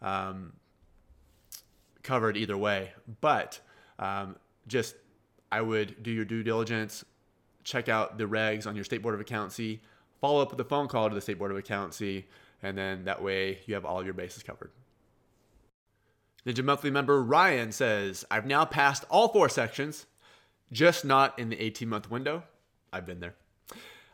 um, 0.03 0.55
covered 2.03 2.37
either 2.37 2.57
way, 2.57 2.91
but 3.21 3.61
um, 4.01 4.35
just 4.67 4.97
I 5.51 5.61
would 5.61 6.03
do 6.03 6.11
your 6.11 6.25
due 6.25 6.43
diligence, 6.43 7.05
check 7.65 7.89
out 7.89 8.19
the 8.19 8.25
regs 8.25 8.67
on 8.67 8.75
your 8.75 8.85
state 8.85 9.03
board 9.03 9.15
of 9.15 9.21
accountancy, 9.21 9.81
follow 10.21 10.43
up 10.43 10.51
with 10.51 10.61
a 10.61 10.65
phone 10.65 10.89
call 10.89 11.09
to 11.09 11.15
the 11.15 11.21
state 11.21 11.39
board 11.39 11.51
of 11.51 11.57
accountancy, 11.57 12.27
and 12.63 12.77
then 12.77 13.05
that 13.05 13.23
way 13.23 13.61
you 13.67 13.75
have 13.75 13.85
all 13.85 14.05
your 14.05 14.15
bases 14.15 14.43
covered. 14.43 14.71
Ninja 16.47 16.65
Monthly 16.65 16.91
member 16.91 17.23
Ryan 17.23 17.73
says, 17.73 18.25
I've 18.31 18.47
now 18.47 18.65
passed 18.65 19.05
all 19.11 19.29
four 19.29 19.49
sections, 19.49 20.07
just 20.73 21.05
not 21.05 21.39
in 21.39 21.51
the 21.51 21.61
18 21.61 21.89
month 21.89 22.11
window. 22.11 22.45
I've 22.93 23.07
been 23.07 23.21
there. 23.21 23.35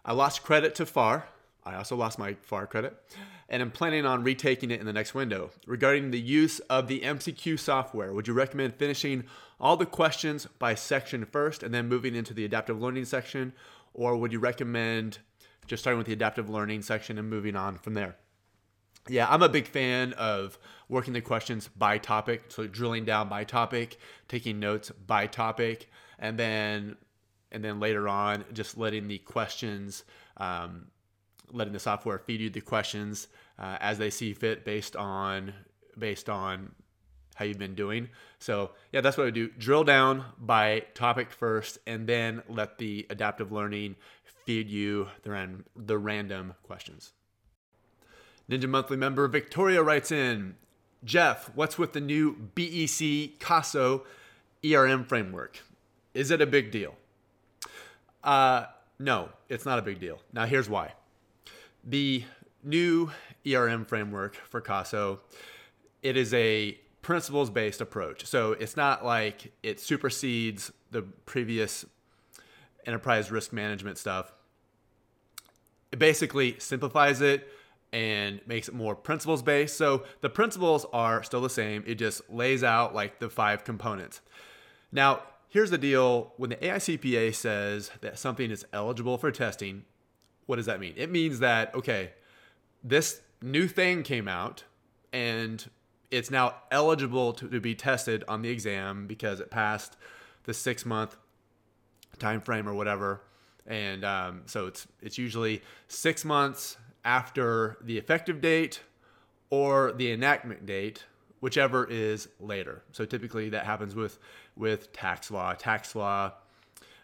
I 0.05 0.13
lost 0.13 0.43
credit 0.43 0.75
to 0.77 0.87
FAR. 0.87 1.29
I 1.65 1.77
also 1.77 1.97
lost 1.97 2.19
my 2.19 2.35
FAR 2.43 2.67
credit, 2.67 3.01
and 3.49 3.63
I'm 3.63 3.71
planning 3.71 4.07
on 4.07 4.25
retaking 4.25 4.71
it 4.71 4.81
in 4.81 4.87
the 4.87 4.93
next 4.93 5.15
window. 5.15 5.51
Regarding 5.67 6.11
the 6.11 6.21
use 6.21 6.61
of 6.61 6.89
the 6.89 7.01
MCQ 7.01 7.59
software, 7.59 8.13
would 8.13 8.27
you 8.27 8.35
recommend 8.35 8.75
finishing 8.75 9.25
all 9.61 9.77
the 9.77 9.87
questions 9.87 10.47
by 10.59 10.75
section 10.75 11.25
first 11.25 11.63
and 11.63 11.73
then 11.73 11.89
moving 11.89 12.15
into 12.15 12.35
the 12.35 12.45
adaptive 12.45 12.81
learning 12.81 13.05
section, 13.05 13.53
or 13.93 14.17
would 14.17 14.33
you 14.33 14.39
recommend 14.39 15.19
just 15.67 15.83
starting 15.83 15.99
with 15.99 16.07
the 16.07 16.13
adaptive 16.13 16.51
learning 16.51 16.83
section 16.83 17.19
and 17.19 17.31
moving 17.31 17.57
on 17.57 17.79
from 17.79 17.95
there? 17.95 18.17
Yeah, 19.09 19.27
I'm 19.29 19.43
a 19.43 19.49
big 19.49 19.67
fan 19.67 20.15
of 20.15 20.59
working 20.89 21.13
the 21.13 21.21
questions 21.21 21.69
by 21.69 21.99
topic, 21.99 22.45
so 22.49 22.67
drilling 22.67 23.05
down 23.05 23.29
by 23.29 23.45
topic, 23.45 23.99
taking 24.29 24.59
notes 24.59 24.91
by 24.91 25.27
topic, 25.27 25.91
and 26.19 26.39
then 26.39 26.97
and 27.53 27.63
then 27.63 27.79
later 27.81 28.09
on 28.09 28.45
just 28.53 28.77
letting 28.77 29.07
the 29.07 29.19
questions 29.19 30.05
um, 30.39 30.87
letting 31.53 31.73
the 31.73 31.79
software 31.79 32.19
feed 32.19 32.41
you 32.41 32.51
the 32.51 32.61
questions 32.61 33.29
uh, 33.59 33.77
as 33.81 33.99
they 33.99 34.11
see 34.11 34.33
fit 34.35 34.65
based 34.65 34.97
on 34.97 35.53
based 35.99 36.29
on 36.29 36.73
how 37.35 37.45
you've 37.45 37.59
been 37.59 37.75
doing. 37.75 38.09
So 38.39 38.71
yeah, 38.93 39.01
that's 39.01 39.17
what 39.17 39.27
I 39.27 39.31
do. 39.31 39.49
Drill 39.59 39.85
down 39.85 40.25
by 40.39 40.85
topic 40.95 41.31
first, 41.31 41.79
and 41.87 42.07
then 42.07 42.43
let 42.49 42.79
the 42.79 43.07
adaptive 43.11 43.53
learning 43.53 43.97
feed 44.25 44.69
you 44.69 45.09
the, 45.23 45.31
ran- 45.31 45.65
the 45.77 45.99
random 45.99 46.55
questions. 46.63 47.13
Ninja 48.49 48.69
Monthly 48.69 48.97
member 48.97 49.27
Victoria 49.27 49.83
writes 49.83 50.13
in, 50.13 50.57
Jeff, 51.05 51.51
what's 51.55 51.79
with 51.79 51.93
the 51.93 52.01
new 52.01 52.51
BEC 52.55 53.39
COSO 53.41 54.05
ERM 54.65 55.05
framework? 55.05 55.61
Is 56.13 56.31
it 56.31 56.41
a 56.41 56.47
big 56.47 56.71
deal? 56.71 56.95
Uh, 58.23 58.67
no, 58.99 59.31
it's 59.49 59.65
not 59.65 59.79
a 59.79 59.83
big 59.83 59.99
deal. 59.99 60.21
Now 60.33 60.47
here's 60.47 60.69
why. 60.69 60.93
The 61.87 62.25
new 62.63 63.11
ERM 63.47 63.85
framework 63.85 64.37
for 64.37 64.61
COSO, 64.61 65.21
it 66.03 66.17
is 66.17 66.33
a 66.33 66.79
principles 67.03 67.51
based 67.51 67.81
approach. 67.81 68.25
So 68.27 68.53
it's 68.53 68.77
not 68.77 69.05
like 69.05 69.53
it 69.63 69.79
supersedes 69.79 70.73
the 70.91 71.03
previous 71.03 71.85
enterprise 72.87 73.31
risk 73.31 73.53
management 73.53 73.99
stuff. 73.99 74.33
It 75.93 75.99
basically 75.99 76.59
simplifies 76.59 77.21
it 77.21 77.47
and 77.93 78.41
makes 78.47 78.69
it 78.69 78.75
more 78.75 78.97
principles 78.97 79.43
based. 79.43 79.77
So 79.77 80.05
the 80.21 80.31
principles 80.31 80.85
are 80.93 81.23
still 81.23 81.41
the 81.41 81.51
same, 81.51 81.85
it 81.87 81.95
just 81.95 82.29
lays 82.29 82.65
out 82.65 82.95
like 82.95 83.21
the 83.21 83.31
five 83.31 83.65
components. 83.65 84.21
Now, 84.91 85.23
here's 85.49 85.71
the 85.71 85.79
deal 85.79 86.33
when 86.37 86.51
the 86.51 86.57
AICPA 86.57 87.35
says 87.35 87.91
that 88.01 88.19
something 88.19 88.51
is 88.51 88.65
eligible 88.73 89.19
for 89.19 89.31
testing, 89.31 89.85
what 90.47 90.57
does 90.57 90.67
that 90.67 90.81
mean? 90.81 90.95
It 90.97 91.11
means 91.11 91.39
that, 91.41 91.75
okay, 91.75 92.13
this 92.83 93.21
new 93.43 93.69
thing 93.69 94.03
came 94.03 94.29
out 94.29 94.65
and 95.13 95.69
it's 96.11 96.31
now 96.31 96.55
eligible 96.71 97.33
to, 97.35 97.49
to 97.49 97.61
be 97.61 97.75
tested 97.75 98.25
on 98.29 98.43
the 98.43 98.51
exam 98.51 99.07
because 99.07 99.41
it 99.41 99.51
passed 99.51 99.97
the 100.45 100.55
six 100.55 100.87
month 100.87 101.17
time 102.19 102.41
frame 102.41 102.69
or 102.69 102.75
whatever. 102.75 103.23
And 103.67 104.05
um, 104.05 104.43
so 104.47 104.67
it's 104.67 104.87
it's 105.01 105.19
usually 105.19 105.63
six 105.89 106.25
months 106.25 106.77
after 107.05 107.79
the 107.83 107.99
effective 107.99 108.41
date 108.41 108.81
or 109.51 109.93
the 109.93 110.13
enactment 110.13 110.67
date, 110.67 111.05
whichever 111.41 111.87
is 111.89 112.29
later. 112.41 112.83
So 112.93 113.05
typically 113.05 113.49
that 113.51 113.65
happens 113.65 113.95
with 113.95 114.19
with 114.57 114.93
tax 114.93 115.31
law. 115.31 115.55
Tax 115.55 115.95
law 115.95 116.33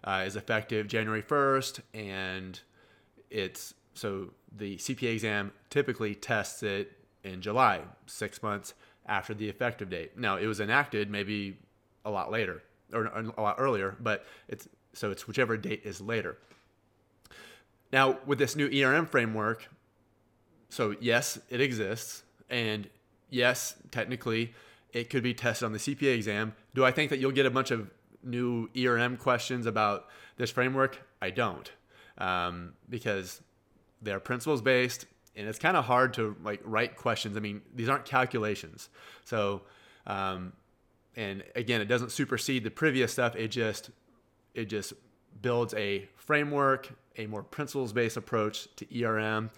uh, 0.05 0.24
is 0.26 0.37
effective 0.37 0.87
January 0.87 1.22
1st, 1.22 1.81
and 1.94 2.61
it's 3.30 3.74
so 3.94 4.30
the 4.56 4.76
CPA 4.76 5.12
exam 5.14 5.52
typically 5.68 6.14
tests 6.14 6.62
it 6.62 6.92
in 7.24 7.40
July, 7.40 7.82
six 8.06 8.42
months 8.42 8.74
after 9.06 9.34
the 9.34 9.48
effective 9.48 9.90
date. 9.90 10.16
Now 10.16 10.36
it 10.36 10.46
was 10.46 10.60
enacted 10.60 11.10
maybe 11.10 11.58
a 12.04 12.10
lot 12.10 12.30
later 12.30 12.62
or 12.92 13.06
a 13.06 13.40
lot 13.40 13.56
earlier, 13.58 13.96
but 14.00 14.24
it's 14.48 14.68
so 14.92 15.10
it's 15.10 15.26
whichever 15.26 15.56
date 15.56 15.82
is 15.84 16.00
later. 16.00 16.38
Now 17.92 18.18
with 18.26 18.38
this 18.38 18.56
new 18.56 18.68
ERM 18.68 19.06
framework, 19.06 19.68
so 20.68 20.94
yes, 21.00 21.38
it 21.48 21.60
exists, 21.60 22.22
and 22.48 22.88
yes, 23.28 23.74
technically 23.90 24.54
it 24.92 25.10
could 25.10 25.22
be 25.22 25.34
tested 25.34 25.66
on 25.66 25.72
the 25.72 25.78
CPA 25.78 26.14
exam. 26.14 26.54
Do 26.74 26.84
I 26.84 26.90
think 26.90 27.10
that 27.10 27.18
you'll 27.18 27.32
get 27.32 27.46
a 27.46 27.50
bunch 27.50 27.70
of 27.70 27.90
new 28.22 28.68
ERM 28.76 29.16
questions 29.16 29.66
about 29.66 30.06
this 30.36 30.50
framework? 30.50 31.02
I 31.22 31.30
don't, 31.30 31.70
um, 32.20 32.74
because 32.88 33.42
they're 34.02 34.20
principles 34.20 34.62
based 34.62 35.06
and 35.37 35.48
it's 35.48 35.59
kind 35.59 35.76
of 35.76 35.85
hard 35.85 36.14
to 36.14 36.37
like 36.44 36.61
write 36.64 36.96
questions. 36.96 37.37
I 37.37 37.40
mean, 37.40 37.62
these 37.74 37.88
aren't 37.88 38.04
calculations. 38.04 38.88
So, 39.24 39.62
um, 40.06 40.52
and 41.16 41.42
again, 41.54 41.80
it 41.80 41.87
doesn't 41.87 42.12
supersede 42.12 42.64
the 42.64 42.70
previous 42.70 43.12
stuff. 43.12 43.37
It 43.37 43.48
just, 43.48 43.90
it 44.54 44.66
just 44.66 44.92
builds 45.40 45.72
a 45.74 46.09
framework, 46.16 46.92
a 47.16 47.26
more 47.26 47.42
principles 47.42 47.92
based 47.92 48.16
approach 48.16 48.68
to 48.76 49.04
ERM. 49.04 49.50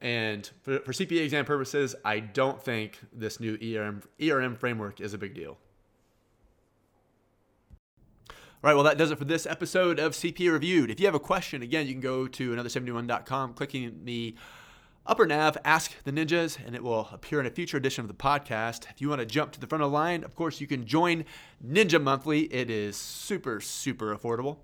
And 0.00 0.48
for, 0.62 0.78
for 0.80 0.92
CPA 0.92 1.24
exam 1.24 1.44
purposes, 1.44 1.94
I 2.04 2.20
don't 2.20 2.62
think 2.62 2.98
this 3.12 3.40
new 3.40 3.58
ERM, 3.62 4.02
ERM 4.22 4.56
framework 4.56 5.00
is 5.00 5.14
a 5.14 5.18
big 5.18 5.34
deal. 5.34 5.58
All 8.66 8.72
right, 8.72 8.74
well, 8.74 8.82
that 8.82 8.98
does 8.98 9.12
it 9.12 9.18
for 9.18 9.24
this 9.24 9.46
episode 9.46 10.00
of 10.00 10.10
CP 10.10 10.50
Reviewed. 10.50 10.90
If 10.90 10.98
you 10.98 11.06
have 11.06 11.14
a 11.14 11.20
question, 11.20 11.62
again, 11.62 11.86
you 11.86 11.92
can 11.92 12.00
go 12.00 12.26
to 12.26 12.50
another71.com, 12.52 13.54
clicking 13.54 14.00
the 14.02 14.34
upper 15.06 15.24
nav, 15.24 15.56
ask 15.64 15.94
the 16.02 16.10
ninjas, 16.10 16.58
and 16.66 16.74
it 16.74 16.82
will 16.82 17.08
appear 17.12 17.38
in 17.38 17.46
a 17.46 17.50
future 17.50 17.76
edition 17.76 18.02
of 18.02 18.08
the 18.08 18.14
podcast. 18.14 18.90
If 18.90 19.00
you 19.00 19.08
want 19.08 19.20
to 19.20 19.24
jump 19.24 19.52
to 19.52 19.60
the 19.60 19.68
front 19.68 19.84
of 19.84 19.92
the 19.92 19.94
line, 19.94 20.24
of 20.24 20.34
course, 20.34 20.60
you 20.60 20.66
can 20.66 20.84
join 20.84 21.24
Ninja 21.64 22.02
Monthly. 22.02 22.52
It 22.52 22.68
is 22.68 22.96
super, 22.96 23.60
super 23.60 24.16
affordable. 24.16 24.56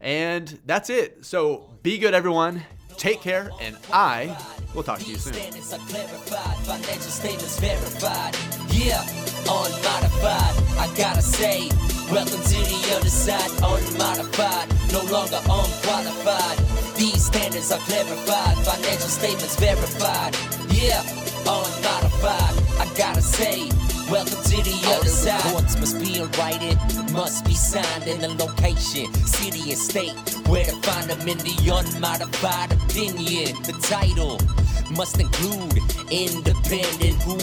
And 0.00 0.58
that's 0.66 0.90
it. 0.90 1.24
So 1.24 1.70
be 1.84 1.98
good, 1.98 2.12
everyone. 2.12 2.60
Take 2.96 3.20
care, 3.20 3.52
and 3.60 3.76
I 3.92 4.36
will 4.74 4.82
talk 4.82 4.98
to 4.98 5.08
you 5.08 5.14
soon. 5.14 5.34
Yeah, 8.72 9.00
unmodified. 9.46 10.56
I 10.76 10.92
gotta 10.96 11.22
say, 11.22 11.70
welcome 12.10 12.42
to 12.42 12.58
the 12.64 12.96
other 12.96 13.08
side. 13.08 13.50
Unmodified, 13.62 14.68
no 14.92 15.02
longer 15.12 15.40
unqualified. 15.44 16.58
These 16.96 17.26
standards 17.26 17.72
are 17.72 17.80
clarified. 17.80 18.56
Financial 18.64 19.08
statements 19.08 19.56
verified. 19.56 20.36
Yeah, 20.70 21.02
unmodified. 21.46 22.54
I 22.80 22.90
gotta 22.96 23.22
say, 23.22 23.70
Welcome 24.10 24.42
to 24.44 24.56
the 24.62 24.82
All 24.84 24.92
other 24.94 25.04
the 25.04 25.08
side. 25.08 25.44
Reports 25.46 25.80
must 25.80 25.98
be 25.98 26.20
in 26.20 26.30
writing, 26.32 26.76
must 27.12 27.46
be 27.46 27.54
signed 27.54 28.06
in 28.06 28.20
the 28.20 28.28
location, 28.28 29.12
city 29.24 29.70
and 29.70 29.78
state. 29.78 30.12
Where 30.46 30.64
to 30.64 30.76
find 30.82 31.08
them 31.08 31.26
in 31.26 31.38
the 31.38 31.56
unmodified 31.72 32.72
opinion. 32.72 33.56
The 33.62 33.72
title 33.80 34.38
must 34.96 35.20
include 35.20 35.78
independent 36.10 37.20
who, 37.22 37.38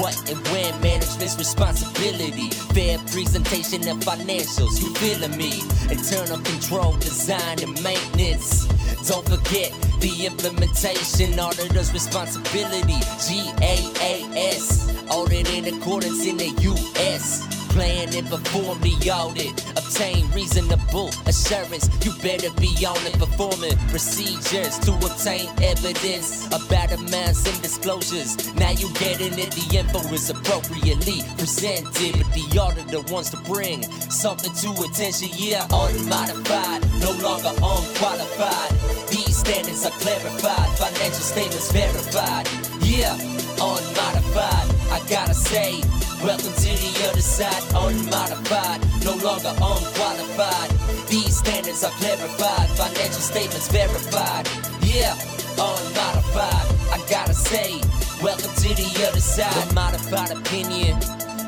what, 0.00 0.16
and 0.30 0.40
when 0.48 0.80
management's 0.80 1.36
responsibility. 1.38 2.50
Fair 2.74 2.98
presentation 2.98 3.86
of 3.88 3.98
financials, 3.98 4.80
you 4.82 4.92
feeling 4.94 5.36
me? 5.36 5.62
Internal 5.90 6.38
control, 6.38 6.92
design, 6.98 7.62
and 7.62 7.82
maintenance. 7.82 8.66
Don't 9.08 9.26
forget 9.28 9.72
the 10.00 10.26
implementation, 10.26 11.38
auditor's 11.38 11.92
responsibility. 11.92 13.00
GAAS, 13.26 14.90
audit 15.10 15.48
in 15.52 15.74
accordance 15.74 16.26
in 16.26 16.36
the 16.36 16.48
US 16.70 17.65
plan 17.76 18.08
and 18.16 18.26
perform 18.26 18.80
the 18.80 18.96
audit. 19.12 19.52
Obtain 19.76 20.24
reasonable 20.32 21.10
assurance. 21.28 21.92
You 22.04 22.12
better 22.24 22.48
be 22.56 22.72
on 22.88 22.96
it, 23.04 23.18
performing 23.20 23.76
procedures 23.92 24.78
to 24.88 24.92
obtain 25.04 25.46
evidence 25.60 26.46
about 26.48 26.90
amounts 26.92 27.44
and 27.44 27.60
disclosures. 27.60 28.32
Now 28.54 28.70
you 28.70 28.88
getting 28.94 29.38
it, 29.38 29.52
the 29.52 29.76
info 29.76 30.00
is 30.08 30.30
appropriately 30.30 31.20
presented, 31.36 32.16
but 32.16 32.28
the 32.32 32.46
auditor 32.58 33.02
wants 33.12 33.28
to 33.36 33.38
bring 33.44 33.82
something 34.08 34.52
to 34.64 34.68
attention. 34.88 35.28
Yeah, 35.36 35.68
unmodified, 35.68 36.80
no 37.04 37.12
longer 37.20 37.52
unqualified. 37.60 38.72
These 39.12 39.36
standards 39.36 39.84
are 39.84 39.96
clarified, 40.00 40.70
financial 40.80 41.26
statements 41.28 41.70
verified. 41.72 42.48
Yeah, 42.80 43.12
unmodified. 43.60 44.66
I 44.88 45.04
gotta 45.10 45.34
say. 45.34 46.05
Welcome 46.24 46.52
to 46.54 46.70
the 46.72 47.08
other 47.10 47.20
side, 47.20 47.62
unmodified, 47.74 48.80
no 49.04 49.14
longer 49.22 49.52
unqualified. 49.52 50.70
These 51.08 51.38
standards 51.38 51.84
are 51.84 51.90
clarified, 51.92 52.68
financial 52.70 53.20
statements 53.20 53.68
verified. 53.68 54.48
Yeah, 54.82 55.14
unmodified. 55.60 56.66
I 56.90 57.04
gotta 57.08 57.34
say, 57.34 57.80
welcome 58.22 58.50
to 58.50 58.68
the 58.74 59.06
other 59.08 59.20
side. 59.20 59.54
Unmodified 59.68 60.32
opinion, 60.32 60.98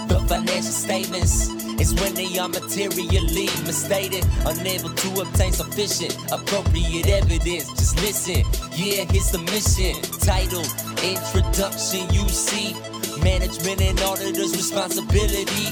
the 0.07 0.23
financial 0.29 0.71
statements 0.71 1.49
is 1.81 1.95
when 2.01 2.15
they 2.15 2.39
are 2.39 2.49
materially 2.49 3.49
misstated, 3.67 4.25
unable 4.45 4.91
to 4.91 5.21
obtain 5.23 5.53
sufficient, 5.53 6.15
appropriate 6.31 7.07
evidence. 7.09 7.71
Just 7.71 7.97
listen, 8.03 8.45
yeah, 8.77 9.07
it's 9.17 9.31
the 9.31 9.39
mission. 9.39 9.97
Title, 10.21 10.65
Introduction, 11.03 12.13
you 12.13 12.29
see. 12.29 12.77
Management 13.23 13.81
and 13.81 14.01
auditors' 14.01 14.53
responsibility. 14.57 15.69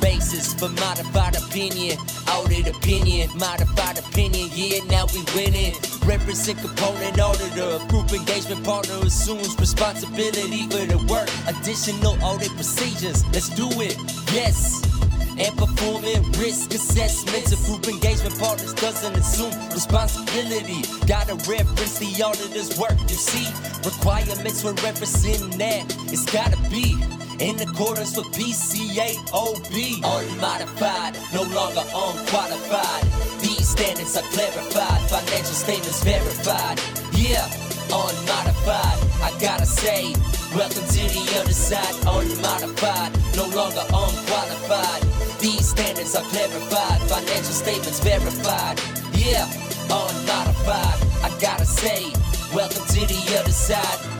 Basis 0.00 0.54
for 0.54 0.68
modified 0.68 1.36
opinion, 1.36 1.98
audit 2.30 2.68
opinion, 2.68 3.30
modified 3.36 3.98
opinion. 3.98 4.48
Yeah, 4.54 4.84
now 4.84 5.06
we 5.12 5.24
winning. 5.34 5.74
Represent 6.04 6.58
component 6.60 7.18
auditor 7.18 7.78
group 7.88 8.12
engagement 8.12 8.64
partner 8.64 8.94
assumes 9.02 9.58
responsibility 9.58 10.68
for 10.70 10.86
the 10.86 10.98
work. 11.08 11.28
Additional 11.48 12.16
audit 12.22 12.54
procedures. 12.54 13.24
Let's 13.32 13.48
do 13.48 13.68
it. 13.80 13.96
Yes 14.32 14.97
and 15.38 15.56
performing 15.56 16.22
risk 16.32 16.74
assessments 16.74 17.52
of 17.52 17.58
group 17.66 17.86
engagement 17.88 18.38
partners 18.38 18.74
doesn't 18.74 19.16
assume 19.16 19.54
responsibility. 19.70 20.82
Gotta 21.06 21.34
reference 21.46 21.98
the 21.98 22.10
auditor's 22.22 22.78
work, 22.78 22.98
you 23.08 23.16
see. 23.16 23.46
Requirements 23.86 24.62
for 24.62 24.72
representing 24.82 25.56
that, 25.58 25.84
it's 26.12 26.26
gotta 26.32 26.58
be 26.70 26.98
in 27.38 27.60
accordance 27.60 28.16
with 28.16 28.26
PCAOB. 28.34 30.02
Unmodified, 30.02 31.14
no 31.32 31.42
longer 31.54 31.84
unqualified. 31.86 33.04
These 33.40 33.68
standards 33.68 34.16
are 34.16 34.26
clarified, 34.34 35.00
financial 35.08 35.54
statements 35.54 36.02
verified. 36.02 36.80
Yeah, 37.14 37.46
unmodified. 37.86 38.98
I 39.22 39.30
gotta 39.40 39.66
say, 39.66 40.14
welcome 40.54 40.86
to 40.86 41.02
the 41.08 41.38
other 41.40 41.52
side. 41.52 41.94
Unmodified, 42.06 43.12
no 43.36 43.46
longer 43.54 43.84
unqualified. 43.88 45.02
These 45.40 45.68
standards 45.68 46.14
are 46.14 46.24
clarified, 46.24 47.00
financial 47.08 47.54
statements 47.54 48.00
verified. 48.00 48.80
Yeah, 49.14 49.46
unmodified. 49.84 50.98
I 51.22 51.36
gotta 51.40 51.66
say, 51.66 52.12
welcome 52.54 52.84
to 52.86 53.00
the 53.06 53.38
other 53.40 53.52
side. 53.52 54.17